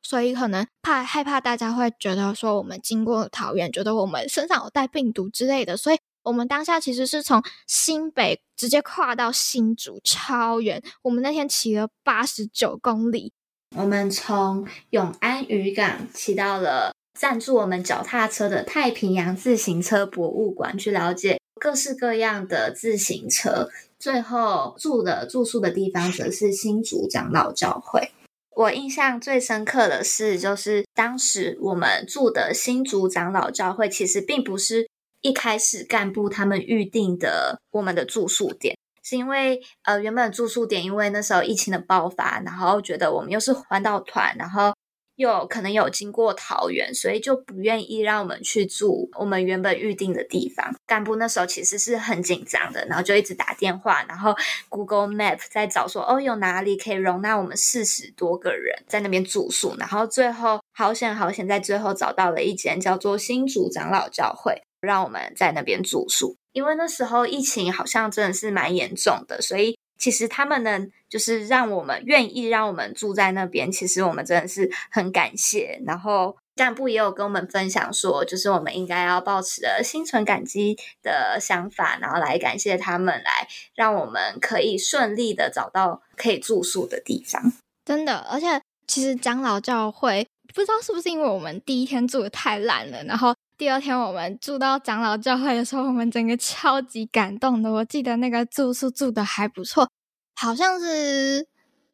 [0.02, 10.82] 所以可能怕害怕大家会觉得说我们经过桃园，觉得我们身上有带病毒之类的，所以我们当下其实是从新北直接跨到新竹，超远。
[11.04, 13.34] 我们那天骑了八十九公里，
[13.76, 23.70] 我们从永安渔港骑到了赞助我们脚踏车的太平洋自行车博物馆，去了解各式各样的自行车。
[24.00, 28.12] 最后住的住宿的地方则是新竹长老教会。
[28.56, 34.88] 我印象最深刻的是，就是当时我们住的新竹长老教会，其实并不是
[35.22, 44.74] 一开始干部他们预定的我们的住宿点，是因为呃原本住宿点因为那时候疫情的爆发，然后觉得我们又是环岛团，然后。
[45.20, 50.74] 又可能有经过桃园，所以就不愿意让我们去住我们原本预定的地方。
[50.88, 54.34] 干部那时候其实是很紧张的，然后就一直打电话，然后
[54.70, 59.76] Google Map 在找说哦有哪里可以容纳我们四十多个人在那边住宿。
[59.78, 66.38] 然后最后好险好险，在最后找到了一间叫做新竹长老教会，让我们在那边住宿。
[66.54, 69.78] 因为那时候疫情好像真的是蛮严重的，所以。
[70.00, 73.72] 其实他们呢，就是让我们愿意让我们住在那边。
[73.72, 75.80] 其实我们真的是很感谢。
[75.86, 87.52] 然后干部也有跟我们分享说，就是我们应该要保持着心存感激的想法，然后来感谢他们，来让我们可以顺利的找到可以住宿的地方。
[87.84, 93.36] 真的，而且其实长老教会不知道是不是因为我们第一天住的太烂了，然后。
[93.60, 97.70] 第二天我们住到长老教会的时候，我们整个超级感动的。
[97.70, 99.90] 我记得那个住宿住的还不错，
[100.34, 101.46] 好像是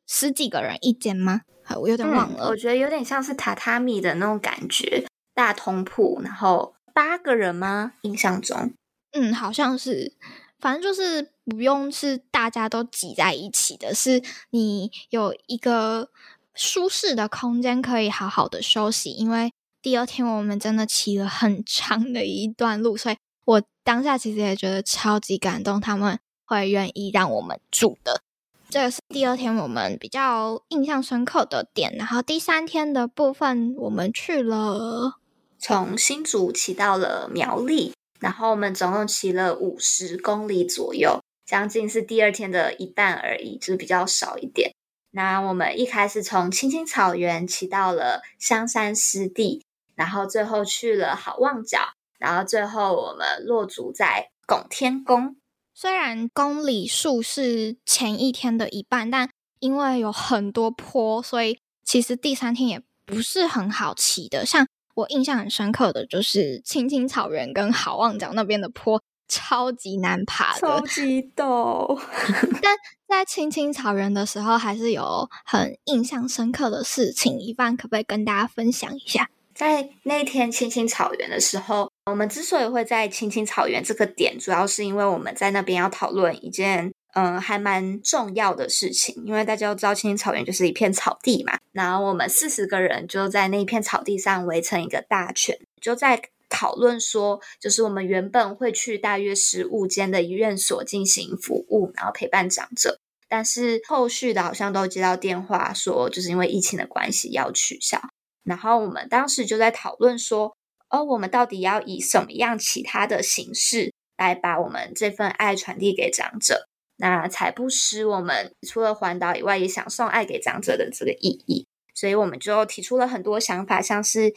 [0.06, 1.42] 十几个人一间吗？
[1.82, 2.50] 我有点忘了。
[2.50, 7.94] 我觉得有点像是榻榻米的那种感觉，大通铺，然后八个人吗？
[8.02, 8.72] 印象中，
[9.14, 10.14] 嗯，好像是，
[10.60, 16.10] 反正就是不用是大家都挤在一起的，是你有一个
[16.54, 19.52] 舒适的空间可以好好的休息，因为
[19.86, 28.24] 第二天我们真的骑了很长的一段路，所以我当下其实也觉得超级感动，他们会愿意让我们住的。
[28.68, 35.20] 这个是第二天我们比较印象深刻的点，然后第三天的部分我们去了，
[35.60, 44.72] 从新竹骑到了苗栗，然后我们总共骑了五十公里左右，将近是第二天的一半而已，就比较少一点。
[45.12, 49.64] 那我们一开始从青青草原骑到了香山湿地，
[49.96, 51.80] 然后最后去了好望角，
[52.20, 55.36] 然后最后我们落足在拱天宫。
[55.74, 59.30] 虽然公里数是前一天的一半，但
[59.60, 64.46] 因为有很多坡，所以其实第三天也不是很好骑的。
[64.46, 72.00] 像我印象很深刻的就是青青草原跟好望角那边的坡，超级难爬的，超级陡。
[72.62, 77.38] 但在青青草原的时候，还是有很印象深刻的事情。
[77.38, 79.30] 一半可不可以跟大家分享一下？
[79.56, 81.90] 在那天青青草原的时候。
[82.08, 89.24] 我们之所以会在青青草原这个点，主要是因为我们在那边要讨论一件嗯还蛮重要的事情。
[89.26, 108.00] 因为大家都知道青青草原就是一片草地嘛，然后我们四十个人就在那一片草地上围成一个大圈，就在讨论说，就是我们原本会去大约十五间的医院所进行服务，然后陪伴长者，但是后续的好像都接到电话说，就是因为疫情的关系要取消。
[108.46, 110.56] 然后我们当时就在讨论说。
[110.88, 116.68] 哦我们到底要以什么样其他的形式来把我们这份爱传递给长者，
[116.98, 121.66] 那才不失我们除了环岛以外也想送爱给长者的这个意义？
[121.96, 124.32] 所以我们就提出了很多想法，像是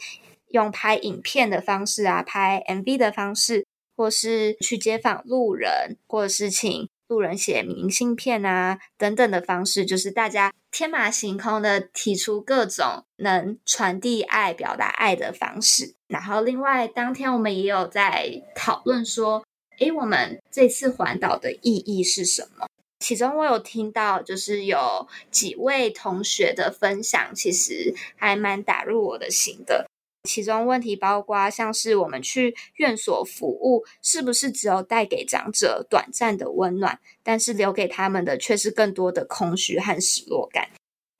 [0.49, 6.89] 用拍影片的方式啊，拍 MV 的方式，或是去街访路人，或者是请。
[7.09, 15.95] 路人写明信片啊，等等的方式，就是大家天马行空的提出各种能传递爱、表达爱的方式。
[16.07, 19.43] 然后，另外当天我们也有在讨论说，
[19.79, 22.67] 诶，我们这次环岛的意义是什么？
[22.99, 29.88] 其中我有听到，就是有几位同学的分享，其实还蛮打入我的心的。
[30.23, 40.69] 其中问题包括，像是我们去院所服务，是不是只有带给长者短暂的温暖，但是留给他们的却是更多的空虚和失落感？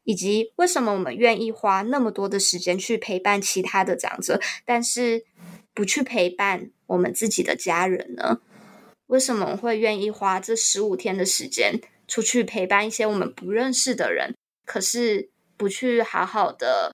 [0.03, 5.23] 以及为什么我们愿意花那么多的时间去陪伴其他的长者，但是
[5.73, 8.41] 不去陪伴我们自己的家人呢？
[9.07, 14.35] 为什么会愿意花这十五天的时间出去陪伴一些我们不认识的人，
[14.65, 16.91] 可是不去好好的？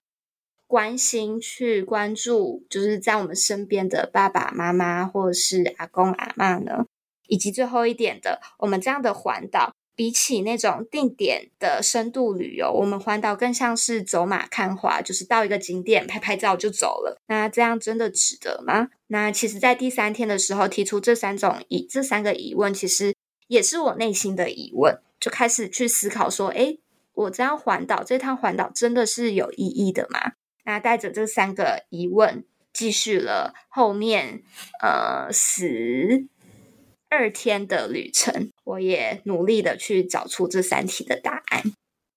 [0.66, 6.84] 关心去关注，就是在我们身边的爸爸妈妈或者是阿公阿妈呢，
[7.28, 17.16] 以及最后一点的，我们这样的环岛，比起那种定点的深度旅游，我们环岛更像是走马看花，就是到一个景点拍拍照就走了。
[17.28, 18.88] 那这样真的值得吗？
[19.06, 23.14] 那其实，在第三天的时候提出这三种疑这三个疑问，其实
[23.46, 26.80] 也是我内心的疑问，就开始去思考说，诶，
[27.14, 30.32] 我这样环岛这趟环岛真的是有意义的吗？
[30.66, 34.42] 那带着这三个疑问，继续了后面
[34.82, 36.26] 呃十
[37.08, 38.50] 二天的旅程。
[38.64, 41.62] 我也努力的去找出这三题的答案。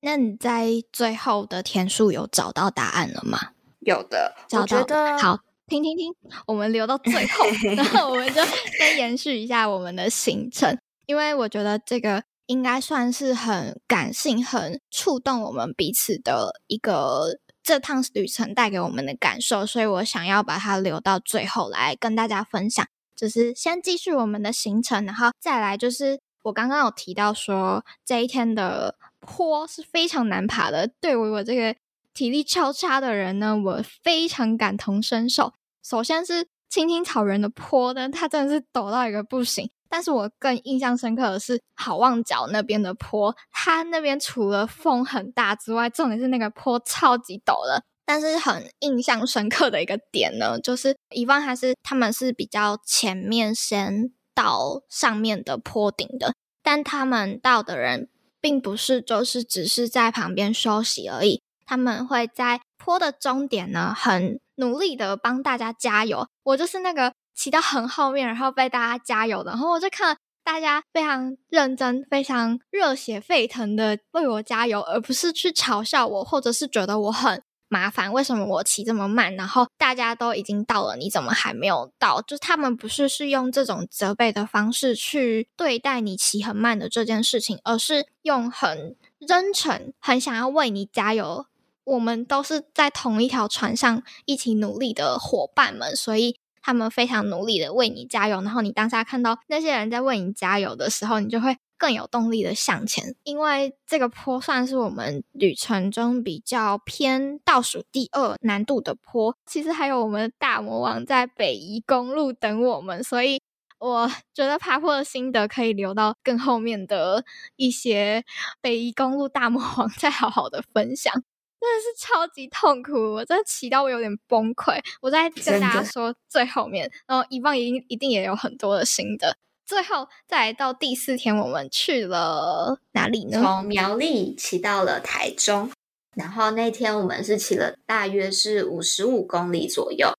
[0.02, 3.52] 那你在最后的天数有找到答案了吗？
[3.82, 5.18] 有的，找到。
[5.20, 6.12] 好，停停停，
[6.48, 7.46] 我们留到最后，
[7.78, 8.42] 然后我们就
[8.80, 10.76] 再延续一下我们的行程，
[11.06, 17.38] 因为我觉得这个应该算是很感性、很触动我们彼此的一个。
[17.70, 22.84] 这趟旅程带给我们的感受，所以我想要把它留到最后来跟大家分享。
[23.16, 30.90] 就是先继续我们的行程，然后再来就是我刚刚有提到说这一天的坡是非常难爬的。
[31.00, 31.76] 对于我这个
[32.12, 35.54] 体力超差的人呢，我非常感同身受。
[35.84, 39.70] 首先是青青草原的坡呢，它真的是陡到一个不行。
[39.90, 47.84] 但是我更印象深刻的是好望角那边的坡，它那边除了风很大之外，重点是那个坡超级陡的。
[48.06, 56.34] 但是很印象深刻的一个点呢，就是以往还是他们是比较前面先到上面的坡顶的，
[56.64, 58.10] 但他们到的人
[58.42, 66.28] 并不是就是只是在旁边休息而已，他们会在坡的终点呢，很努力的帮大家加油。
[66.44, 67.14] 我就是那个。
[67.36, 79.36] 骑到很后面，然后被大家加油的，然后我就看大家非常认真、非常热血沸腾的为我加油，而不是去嘲笑我，或者是觉得我很麻烦，为什么我骑这么慢？
[79.36, 82.20] 然后大家都已经到了，你怎么还没有到？
[82.24, 88.96] 就他们不是是用这种责备的方式去对待你骑很慢的这件事情，而是用很
[89.28, 91.46] 真诚、很想要为你加油。
[91.84, 96.40] 我们都是在同一条船上一起努力的伙伴们，所以
[96.70, 98.42] 他们非常努力的为你加油。
[98.42, 103.16] 然后你当下看到那些人在为你加油的时候，你就会更有动力的向前。
[103.24, 113.42] 因为这个坡算是我们旅程中比较偏倒数第二难度的坡，其实还有我们的大魔王在北宜公路等我们，所以。
[113.82, 117.24] 我觉得爬坡的心得可以留到更后面的
[117.56, 118.22] 一些
[118.60, 121.14] 北宜公路大魔王再好好的分享，
[121.60, 124.80] 真的是超级痛苦，我真的骑到我有点崩溃。
[125.02, 129.36] 我在跟大家说最后面，然后以望一定一定也有很多的心得。
[129.66, 133.40] 最后再到第四天，我们去了哪里呢？
[133.40, 135.72] 从苗栗骑到了台中，
[136.16, 140.14] 然后那天我们是骑了大约是五十五公里左右。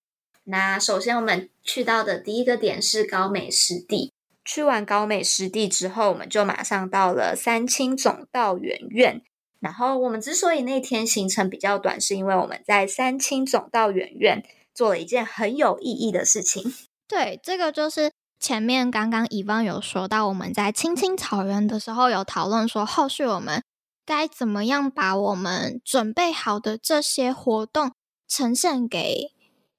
[0.45, 4.13] 那首先我们去到的第一个点是高美湿地。
[4.45, 9.23] 去完高美湿地之后，我们就马上到了三清总道园院。
[9.61, 14.45] 然后我们之所以那天行程比较短，是因为我们在三清总道园院
[14.75, 16.75] 做了一件很有意义的事情。
[17.07, 23.63] 对，这个就是前面刚刚乙方有说到，我们在青青草原的时候有讨论说，后续我们
[24.05, 27.93] 该怎么样把我们准备好的这些活动
[28.27, 29.33] 呈现给。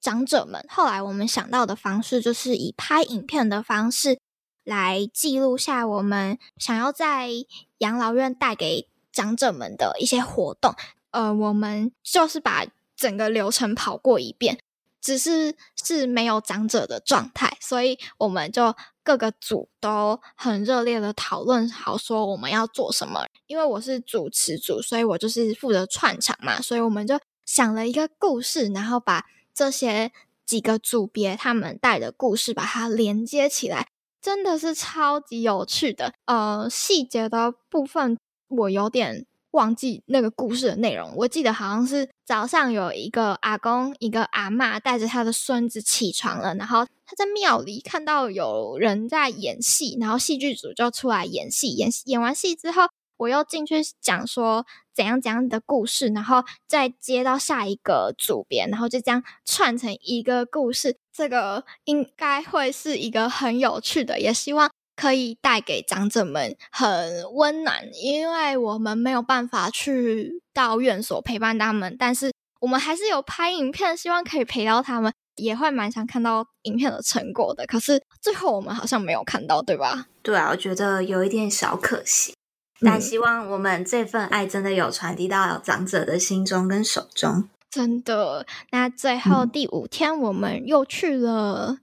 [0.04, 4.18] 长者们，后来我们想到的方式就是以拍影片的方式
[4.64, 7.30] 来记录下我们想要在
[7.78, 10.74] 养老院带给长者们的一些活动。
[11.12, 14.58] 呃，我们就是把整个流程跑过一遍，
[15.02, 23.26] 只是是没有长者的状态，所以我们就各个组都很热烈的讨论好说我们要做什么。
[23.48, 29.26] 因为我是主持组，所以我就是负责串场嘛，所以我们就想了一个故事，然后把。
[29.54, 30.14] 这些
[30.46, 33.90] 几个组别他们带的故事，把它连接起来，
[34.22, 36.14] 真的是超级有趣的。
[36.24, 38.18] 呃，细节的部分
[38.52, 41.14] 我有点忘记那个故事的内容。
[41.16, 51.70] 我记得好像是早上有一个阿公、一个阿妈带着他的孙子起床了，然后他在庙里看到有人在演戏，然后戏剧组就出来演戏。
[51.70, 52.84] 演演完戏之后。
[53.22, 60.98] 我又进去讲说怎样怎样的故事，然后再接到下一个组编，然后就这样串成一个故事。
[61.14, 64.71] 这个应该会是一个很有趣的，也希望
[65.02, 67.90] 可以带给长者们很温暖。
[67.94, 77.66] 因为我们没有办法去到院所陪伴他们，但是我们还是有拍影片，希望可以陪到他们，也会蛮想看到影片的成果的。
[77.66, 80.06] 可是最后我们好像没有看到，对吧？
[80.22, 82.36] 对啊，我觉得有一点小可惜。
[82.84, 87.50] 但希望我们这份爱真的有传递到长者的心中跟手中。
[87.70, 91.78] 真的，那最后第五天我们又去了。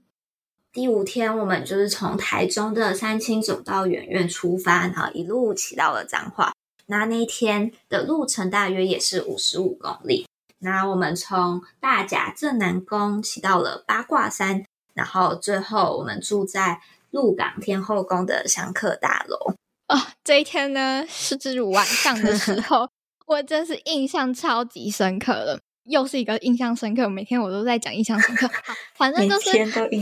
[0.73, 6.53] 第五天我们就是从台中的三清总道远院出发，然后一路骑到了彰化。
[6.87, 10.27] 那那一天的路程大约也是五十五公里。
[10.61, 14.65] 那我们从大甲镇南宫骑到了八卦山，
[14.95, 19.55] 然后最后我们住在鹿港天后宫的香客大楼。
[19.89, 22.89] 哦，这一天呢，是至晚上的时候，
[23.27, 25.61] 我真是印象超级深刻了。
[25.89, 28.47] 又是一个印象深刻，每天我都在讲印象深刻。
[28.65, 29.51] 好，反正就是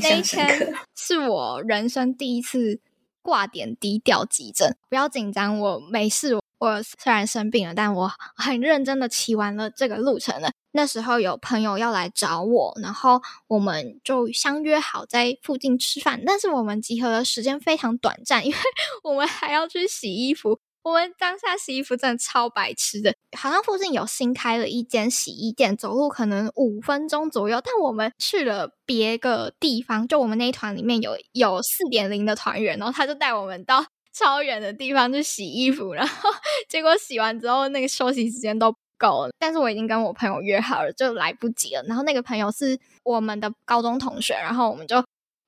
[0.00, 2.80] 那一天是我人生第一次
[3.22, 4.76] 挂点低调急诊。
[4.88, 6.38] 不要紧张，我没事。
[6.58, 10.50] 我虽然生病了，但我很认真的骑完了这个路程了。
[10.72, 16.22] 那时候有朋友要来找我，然后我们就相约好在附近吃饭。
[16.24, 18.58] 但是我们集合的时间非常短暂，因为
[19.04, 20.58] 我们还要去洗衣服。
[20.86, 27.60] 我们当下洗衣服真的超白痴的，好像附近有新开了一间洗衣店，走路可能五分钟左右。
[27.60, 33.84] 但我们去了别个地方，就我们那一团里面有有四点零的团员，然后他就带我们到。
[34.16, 36.30] 超远的地方去洗衣服，然后
[36.70, 39.30] 结果洗完之后，那个休息时间都不够了。
[39.38, 41.82] 但是我已经跟我朋友约好了，就来不及了。
[41.82, 45.04] 然后那个朋友是我们的高中同学，然后我们就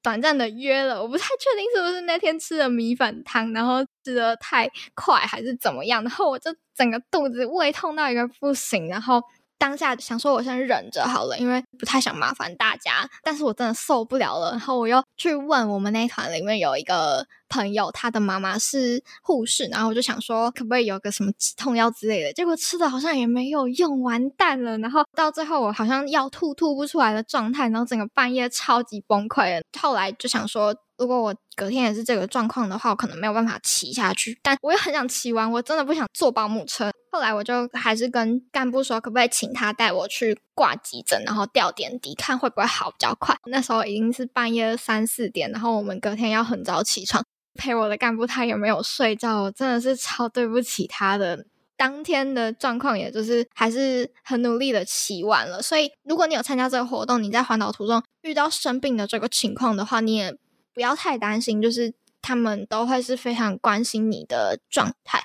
[0.09, 1.03] 短暂的约了。
[1.03, 9.21] 我不太确定是不是那天吃的米粉汤，然后吃的太快还是怎么样，然后我就整个肚子胃痛到一个不行，然后。
[9.59, 13.09] 当下想说，我先忍着好了，因为不太想麻烦大家。
[13.23, 22.33] 但是我真的受不了了，然后我又去问我们那一团里面有一个朋友，他的妈妈是护士，然后我就想说，可不可以有个什么止痛药之类的？
[22.33, 24.79] 结果吃的好像也没有用，完蛋了。
[24.79, 29.61] 然后到最后，我好像要吐吐不出来的状态，然后整个半夜超级崩溃。
[29.81, 30.75] 后来就想说。
[30.99, 34.39] 如果我隔天也是这个状况的话，我可能没有办法骑下去。
[34.43, 36.91] 但我又很想骑完，我真的不想坐保姆车。
[37.11, 43.35] 后来我就还是跟干部说，可不可以请他带我去挂急诊，然后吊点滴，看会不会好比较快。
[43.47, 47.25] 那时候已经是半夜三四点，然后我们隔天要很早起床。
[47.55, 51.47] 陪我的干部他也没有睡觉，真的是超对不起他的。
[51.77, 55.63] 当天的状况，也就是还是很努力的骑完了。
[55.63, 60.37] 所以，如果你有参加这个活动，你在环岛途中遇到生病的这个情况的话，你也
[60.79, 65.21] 不要太担心，就是他们都会是非常关心你的状态。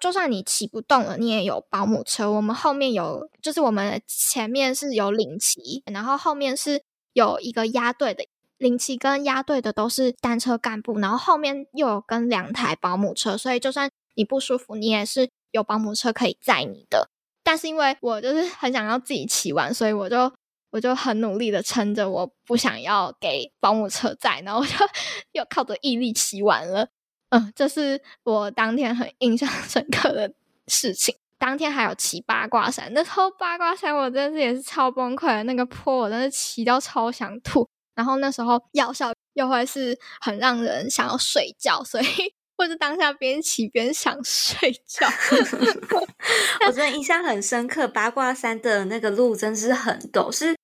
[0.00, 2.28] 就算你骑不动了，你也有保姆车。
[2.28, 6.82] 我们后面有，就是我们前面是有领骑，然后后面是
[7.12, 8.26] 有一个压队的。
[8.58, 17.08] 领骑跟压队的都是单车干部，然后后面又有跟两台保姆车，所以就算你不舒服，你也是有保姆车可以载你的。
[17.44, 20.32] 但是因为我就是很想要自己骑完，所以我就
[20.76, 24.74] 我就很努力的撑着，我不想要给保姆车载，然后我就
[25.32, 26.88] 又靠着毅力骑完了。
[27.30, 30.34] 嗯，这是我当天很印象 深刻的
[30.66, 31.16] 事情。
[31.38, 37.66] 当天还有骑八卦山，那时候八卦山我真是也是超崩溃的，那个坡我真是骑到超想吐。
[37.94, 42.06] 然后那时候药效又会是很让人想要睡觉，所以
[42.58, 45.06] 或者当下边骑边想睡觉。
[46.66, 50.55] 我真的印象很深刻，八卦山的那个路真是很陡，是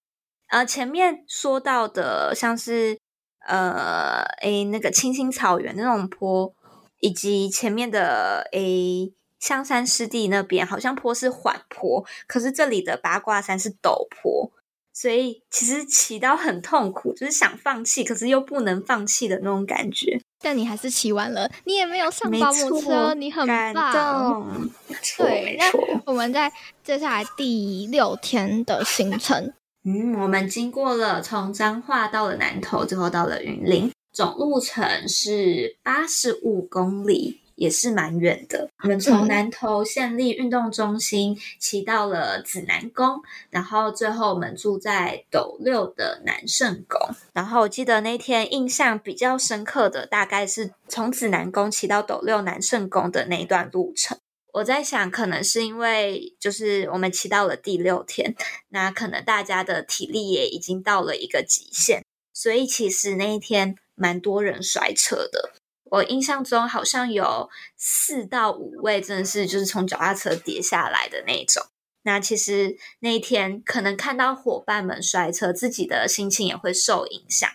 [0.53, 2.99] 呃前面说到的像是
[3.47, 6.55] 呃诶那个青青草原那种坡，
[7.01, 14.53] 以及前面的诶香山湿地那边好像坡是缓坡，可是这里的八卦山是陡坡。
[14.95, 20.21] 所以其实骑到很痛苦，就是想放弃，可是又不能放弃的那种感觉。
[20.39, 24.71] 但你还是骑完了，你也没有上保姆车，你很棒。
[25.17, 26.53] 对，那我们在
[26.85, 29.55] 接下来第六天的行程，
[29.85, 37.41] 嗯，我们经过了从彰化到了南投，最后到了云林，总路程是八十五公里。
[37.55, 38.69] 也是蛮远的。
[38.83, 43.21] 我们从南投县立运动中心骑到了紫南宫，
[43.51, 46.99] 然后最后我们住在斗六的南圣宫。
[47.33, 54.19] 然后我记得那天印象比较深刻的，大概是从紫南宫骑到斗六南圣宫的那一段路程。
[54.53, 58.35] 我在想，可能是因为就是我们骑到了第六天，
[58.69, 65.53] 那可能大家的体力也已经到了一个极限，所以其实那一天蛮多人摔车的。
[65.85, 71.65] 我印象中好像有四到五位，真的是就是从脚踏车跌下来的那种。
[72.05, 77.49] 那其实那一天可能看到伙伴们摔车，自己的心情也会受影响。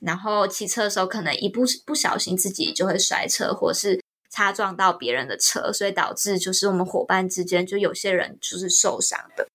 [0.00, 4.00] 然后骑车的时候，可能一不不小心自己就会摔车，或是
[4.30, 9.46] 擦撞到别人的车，所以导致就是我们伙伴之间就有些人就是受伤的。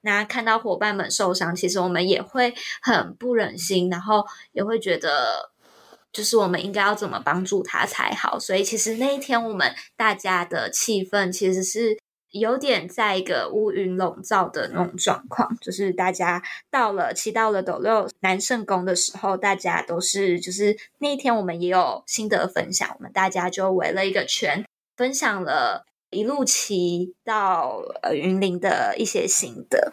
[0.00, 5.52] 那看到伙伴们受伤，其实我们也会很不忍心，然后也会觉得。
[6.12, 11.98] 就是我们应该要怎么帮助他才好，所以其实那一天我们大家的气氛其实是
[12.32, 15.56] 有点在一个乌云笼罩的那种状况。
[15.60, 24.64] 就是大家到了骑到了斗六南圣宫的时候，大家都是就是那一天我们也有心得分享，我们大家就围了一个圈，
[24.96, 29.92] 分享了一路骑到呃云林的一些心得。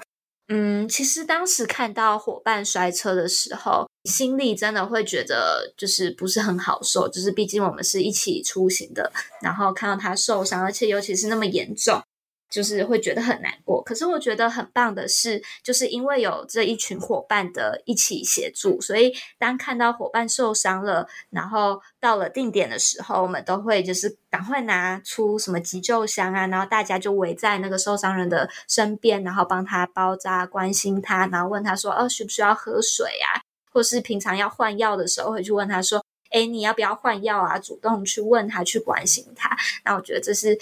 [0.51, 9.11] 嗯，其实当时看到伙伴摔车的时候，心里真的会觉得就是不是很好受，就是毕竟我们是一起出行的，
[9.43, 12.01] 然后看到他受伤，而且尤其是那么严重。
[12.49, 33.37] 就是会觉得很难过，可是我觉得很棒的是，就是因为有这一群伙伴的一起协助，所以当看到伙伴受伤了，然后到了定点的时候，我们都会就是赶快拿出什么急救箱啊，然后大家就围在那个受伤人的身边，然后帮他包扎、关心他，然后问他说：“哦，需不需要喝水啊？”
[33.71, 39.55] 或是平常要换药的时候，会去问他说：“哎，你要不要换药啊？”主动去问他，去关心他。
[39.85, 40.57] 那我觉得这是。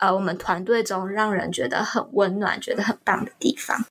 [0.00, 3.84] 呃，我们团队中让人觉得很温暖、觉得很棒的地方。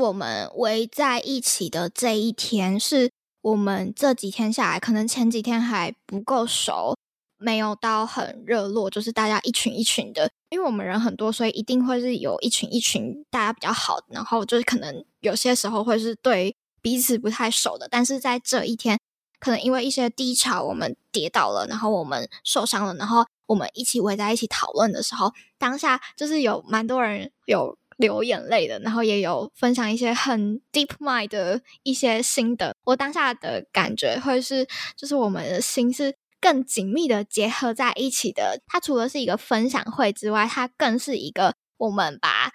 [0.00, 3.10] 我们围在一起的这一天，是
[3.42, 6.94] 我们这几天下来，可能前几天还不够熟，
[7.38, 10.30] 没有到很热络，就是大家一群一群的。
[10.50, 17.88] 因为我们人很多，所以一定会是有一群一群大家比较好，然后就是可能有些时候会是对彼此不太熟的。
[17.90, 18.96] 但是在这一天，
[19.40, 23.26] 可能因为一些低潮，我们跌倒了，然后我们受伤了，然后。
[23.46, 32.74] 我们一起围在一起讨论的时候，当下就是有蛮多人有流眼泪的，然后也有分享一些很 deep mind 的一些心得。
[32.84, 34.66] 我当下的感觉会是，
[34.96, 38.60] 就是我们的心是更紧密的结合在一起的。
[38.66, 42.52] 它除了是一个分享会之外，它更是一个我们把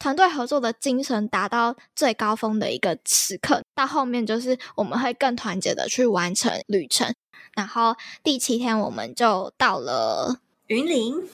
[0.00, 3.62] 团队合作的精神达到最高峰的一个时刻。
[3.74, 7.14] 到后面就是我们会更团结的去完成旅程。
[7.54, 11.28] 然后第七天我们就到了云林，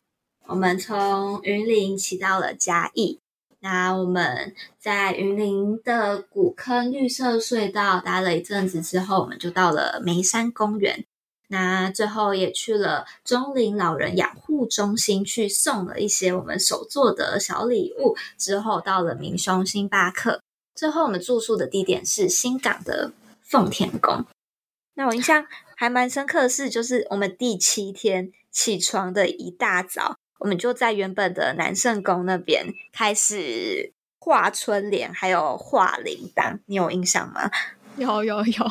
[0.46, 3.18] 我们从云林骑到了嘉义。
[3.62, 11.04] 那我们在云林的古坑绿色隧道待了一阵子之后，我们就到了梅山公园。
[11.48, 18.16] 那最后也去了中龄老人养护中心，去送了一些我们手做的小礼物。
[18.38, 20.40] 之后到了明雄星巴克，
[20.74, 24.24] 最后我们住宿的地点是新港的奉田宫。
[24.94, 25.44] 那我印象
[25.80, 36.58] 还蛮深刻的是，就是我们第七天起床的一大早，我们就在原本的南圣宫那边开始画春联，还有画铃铛。
[36.66, 37.50] 你有印象吗？
[37.96, 38.70] 有有有。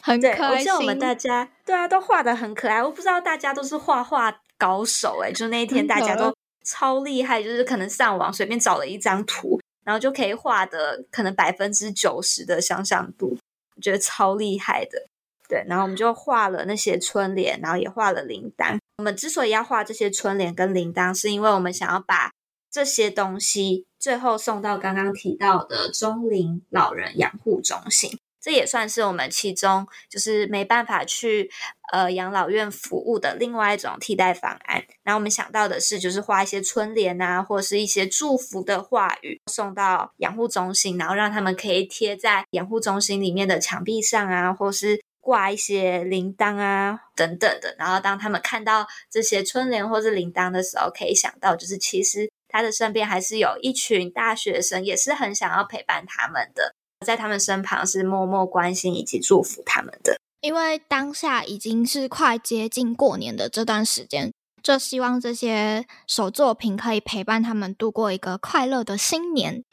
[0.00, 0.72] 很对，开心。
[0.72, 2.80] 我我们大家对啊，都画的很可爱。
[2.80, 6.32] 我不知道大家都是画画高手哎，就那一天大家都
[6.64, 13.36] 超厉害，就是可能上网随便找了一张图，然后就可以画的可能百分之九十的想象度，
[13.74, 15.08] 我觉得超厉害的。
[15.48, 18.78] 对，然后我们就画了那些春联，然后也画了铃铛。
[18.98, 22.32] 我们之所以要画这些春联跟铃铛，是因为我们想要把
[22.70, 28.18] 这些东西最后送到刚刚提到的中龄老人养护中心。
[28.38, 31.50] 这也算是我们其中就是没办法去
[31.92, 34.84] 呃养老院服务的另外一种替代方案。
[35.02, 47.74] 然后我们想到的是，就是画一些春联啊，或是一些祝福的话语，送到养护中心，然后让他们可以贴在养护中心里面的墙壁上啊，或是挂一些铃铛啊等等的。
[47.76, 56.72] 然后当他们看到这些春联或是铃铛的时候，可以想到，就是其实他的身边还是有一群大学生，也是很想要陪伴他们的。
[57.04, 69.64] 在他们身旁是默默关心以及祝福他们的，因为当下已经是快接近过年的这段时间，就希望这些手作品可以陪伴他们度过一个快乐的新年。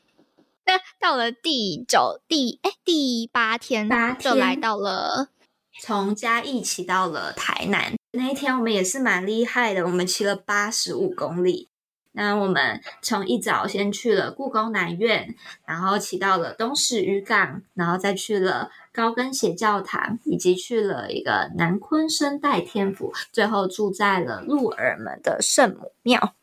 [0.65, 5.27] 那到了第九、第哎第八天，就来到了
[5.81, 7.93] 从嘉义骑到了台南。
[8.11, 11.69] 那一天我们也是蛮厉害的，我们骑了八十五公里。
[12.15, 26.35] 那我们从一早先去了故宫南院，然后骑到了东石渔港，然后再去了高跟鞋教堂，以及去了一个南昆生代天府，最后住在了鹿耳门的圣母庙。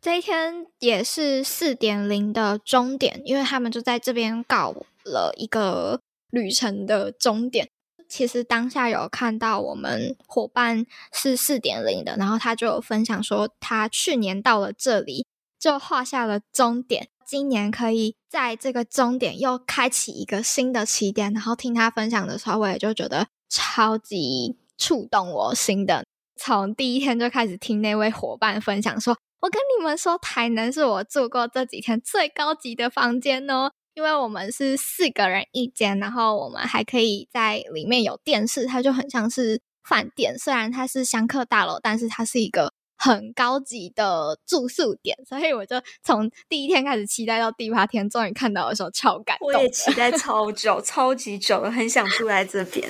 [0.00, 4.72] 这一天也是四点零的终点，因为他们就在这边告
[5.04, 6.00] 了一个
[6.30, 7.68] 旅程的终点。
[8.08, 15.26] 其实当下有看到我们伙伴是四点零的，然后他就分享说，他去年到了这里
[15.58, 21.32] 就画下了终点，今年可以在这个终点又开启一个新的起点。
[21.32, 26.04] 然后听他分享的时候，我也就觉得超级触动我心的。
[26.36, 33.72] 从第一天就开始听那位伙伴分享说，我跟你们说，台南是我住过这几天最高级的房间哦。
[33.98, 40.38] 因为我们是四个人一间，然后我们还可以在里面有电视，它就很像是饭店。
[40.38, 49.48] 虽然它是香客大楼，但是它是一个很高级的住宿点，所以我就从第一天开始期待到第八天，终于看到的时候超感动。
[49.48, 52.88] 我也期待 超久，超级久了，很想住在这边。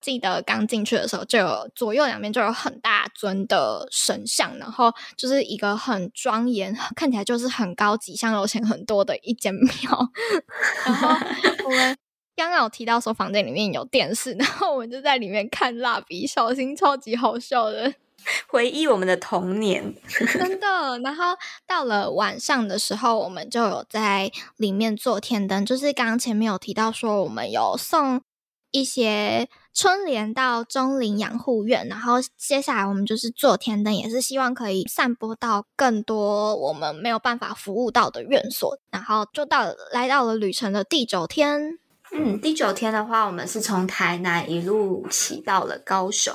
[0.00, 10.10] 记得刚进去的时候，就有左右两边就有很大尊的神像，然后就是一个很庄严，看起来就是很高级、香油钱很多的一间庙。
[10.86, 11.08] 然后
[11.64, 11.96] 我们
[12.34, 17.92] 刚刚有提到说房间里面有电视，然后我们就在里面看蜡笔小新，超级好笑的，
[18.48, 20.98] 回忆我们的童年， 真的。
[21.00, 21.36] 然后
[21.66, 28.22] 到了晚上的时候，我们就有在里面做天灯，就是刚刚前面有提到说我们有送
[28.70, 29.46] 一些。
[29.72, 38.78] 春联到中龄养护院，然后接下来我们就是做天灯，也是希望可以散播到更多我们没有办法服务到的院所。
[38.90, 41.78] 然后就到来到了旅程的第九天。
[42.12, 46.34] 嗯，第九天的话，我们是从台南一路骑到了高雄。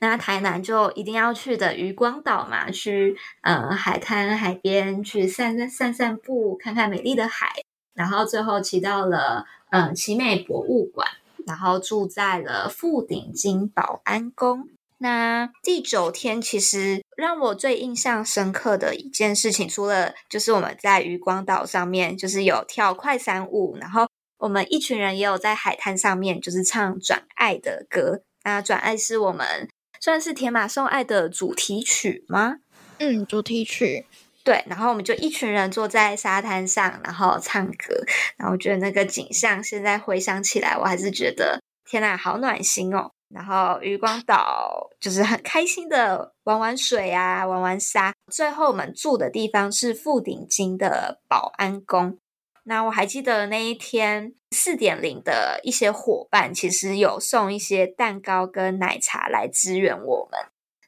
[0.00, 7.52] 那台南就一定要去的渔光岛嘛，去呃海滩海边去散散散散步，看看美丽的海。
[7.94, 11.06] 然后最后骑到了嗯奇美博物馆。
[11.46, 14.68] 然后住在了富鼎金保安宫。
[14.98, 24.06] 那第九天，其实让我最印象深刻的一件事情，除了就是我们在渔光岛上面就是有跳快闪舞，然后
[24.38, 28.22] 我们一群人也有在海滩上面就是唱《转爱》的歌。
[28.44, 29.68] 那《转爱》是我们
[30.00, 32.58] 算是《铁马送爱》的主题曲吗？
[32.98, 34.06] 嗯，主题曲。
[34.44, 37.94] 对，然后我们就一群人坐在沙滩上，然后唱歌，
[38.36, 43.10] 然后我觉得那个景象，现在回想起来，我还是觉得天呐，好暖心哦。
[43.32, 48.12] 然后渔光岛就是很开心的玩玩水啊，玩玩沙。
[48.30, 52.18] 最后我们住的地方是富鼎金的保安宫。
[52.64, 60.38] 那我还记得那一天四点零的一些伙伴，其实有送一些蛋糕跟奶茶来支援我们。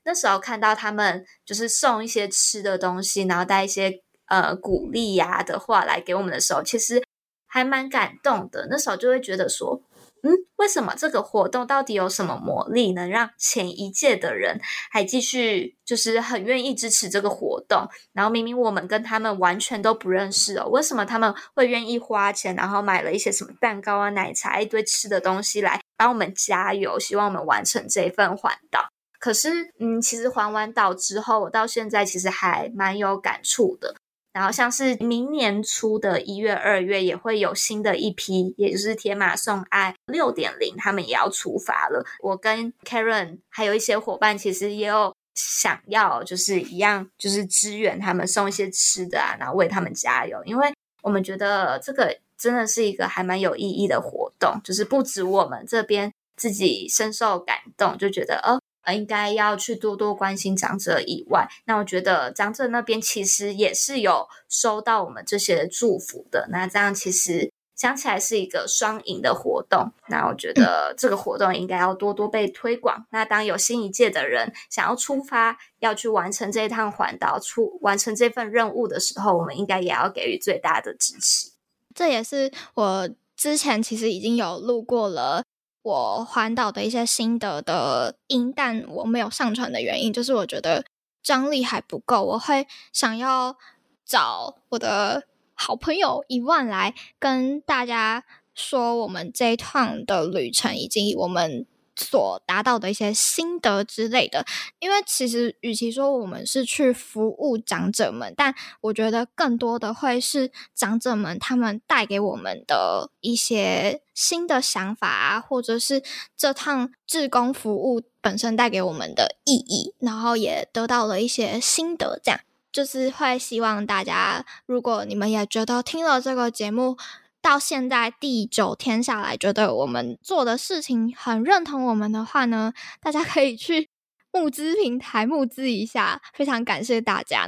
[0.05, 7.03] 那时候看到他们就是送一些吃的东西，然后带一些呃鼓励呀的话来给我们的时候，其实
[7.47, 8.69] 还蛮感动的。
[8.71, 9.83] 那时候就会觉得说。
[10.27, 14.59] 嗯，为什么这个活动到底有什么魔力，能让前一届的人
[14.91, 17.87] 还继续就是很愿意支持这个活动？
[18.15, 28.89] 然后明明我们跟他们完全都不认识哦，为什么他们会愿意花钱，然后买了一些什么蛋糕啊、奶茶一堆吃的东西来帮我们加油，希望我们完成这一份环岛？
[29.25, 33.97] 可是，嗯，其实环完岛之后，我到现在其实还蛮有感触的。
[34.35, 42.05] 然后像是明年初的一月、二月也会有新的一批，也就是铁马送爱六点零，他们也要出发了。
[42.21, 50.39] 我跟 Karen 还有一些伙伴，其实也有想要，就是一样，就是支援他们送一些吃的啊，然后为他们加油。
[50.45, 50.71] 因为
[51.03, 58.61] 我们觉得这个真的是一个还蛮有意义的活动，就是不止我们这边自己深受感动，就觉得哦。
[58.85, 66.49] 呃，应该要去多多关心长者以外，那我觉得长者那边其实也是有收到我们这些祝福的。
[66.51, 69.93] 那这样其实想起来是一个双赢的活动。
[70.09, 73.07] 那我觉得 这个活动应该要多多被推广。
[73.11, 81.51] 那当有新一届的人想要出发，要去完成这一趟环岛，出完成这份任务的时候，我们应该也要给予最大的支持。
[81.95, 85.43] 这也是我之前其实已经有录过了。
[85.85, 90.85] 我环岛的一些心得的音，但我没有上传的原因，就是我觉得
[91.23, 92.25] 张力还不够。
[92.25, 93.57] 我会想要
[94.05, 95.23] 找我的
[95.55, 98.25] 好朋友一万来跟大家
[98.55, 101.67] 说，我们这一趟的旅程以及我们。
[101.97, 104.45] 所达到的一些心得之类的，
[104.81, 116.03] 因为其实与其说我们是去服务长者们，但我觉得更多的会是长者们他们带给我们的一些新的想法啊，或者是
[116.37, 122.21] 这趟志工服务本身带给我们的意义，然后也得到了一些心得。
[122.23, 122.41] 这样
[122.73, 126.97] 就是会希望大家，如果你们也觉得听了这个节目。
[127.45, 133.91] 到现在第九天下来，觉得我们做的事情很认同我们的话呢，大家可以去
[134.33, 137.47] 募资平台募资一下，非常感谢大家。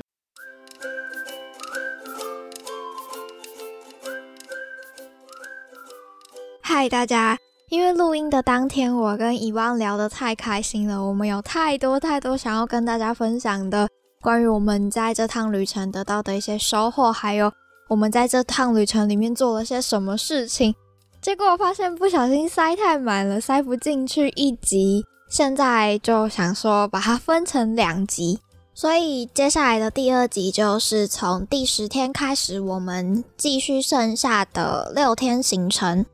[6.68, 7.38] 嗨，大家！
[7.68, 13.88] 因为录音的当天，我跟遗忘聊得太开心了，我们有太多太多想要跟大家分享的，
[14.20, 17.52] 关于我们在这趟旅程得到的一些收获，还有。
[17.88, 20.74] 我们在这趟旅程里面做了些什么事情？
[21.22, 25.04] 结果我发现不小心塞太满了，塞不进去一集。
[25.30, 28.40] 现在就想说把它分成两集，
[28.74, 36.04] 所以接下来的第二集就是从第十天开始，我们继续剩下的六天行程。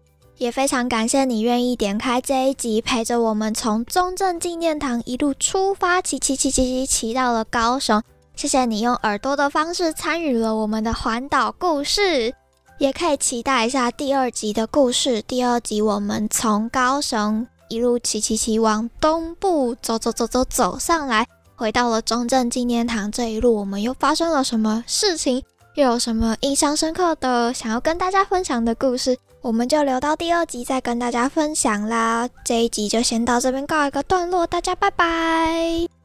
[0.43, 8.03] 也非常感谢你愿意点开这一集，陪着我们从中正纪念堂一路出发，骑骑骑骑骑骑到了高雄。
[8.35, 12.35] 谢谢你用耳朵的方式参与了我们的环岛故事，
[12.79, 15.23] 也可以期待一下第二集的故事。
[15.23, 21.25] 第二集我们从高雄一路骑骑骑往东部走走走走走上来，
[21.55, 23.13] 回到了中正纪念堂。
[23.13, 25.45] 这一路我们又发生了什么事情？
[25.77, 29.17] 又有什么印象深刻的想要跟大家分享的故事？
[29.43, 32.29] 我们就留到第二集再跟大家分享啦。
[32.45, 36.02] 这一集就先到这边告一个段落，大家拜拜。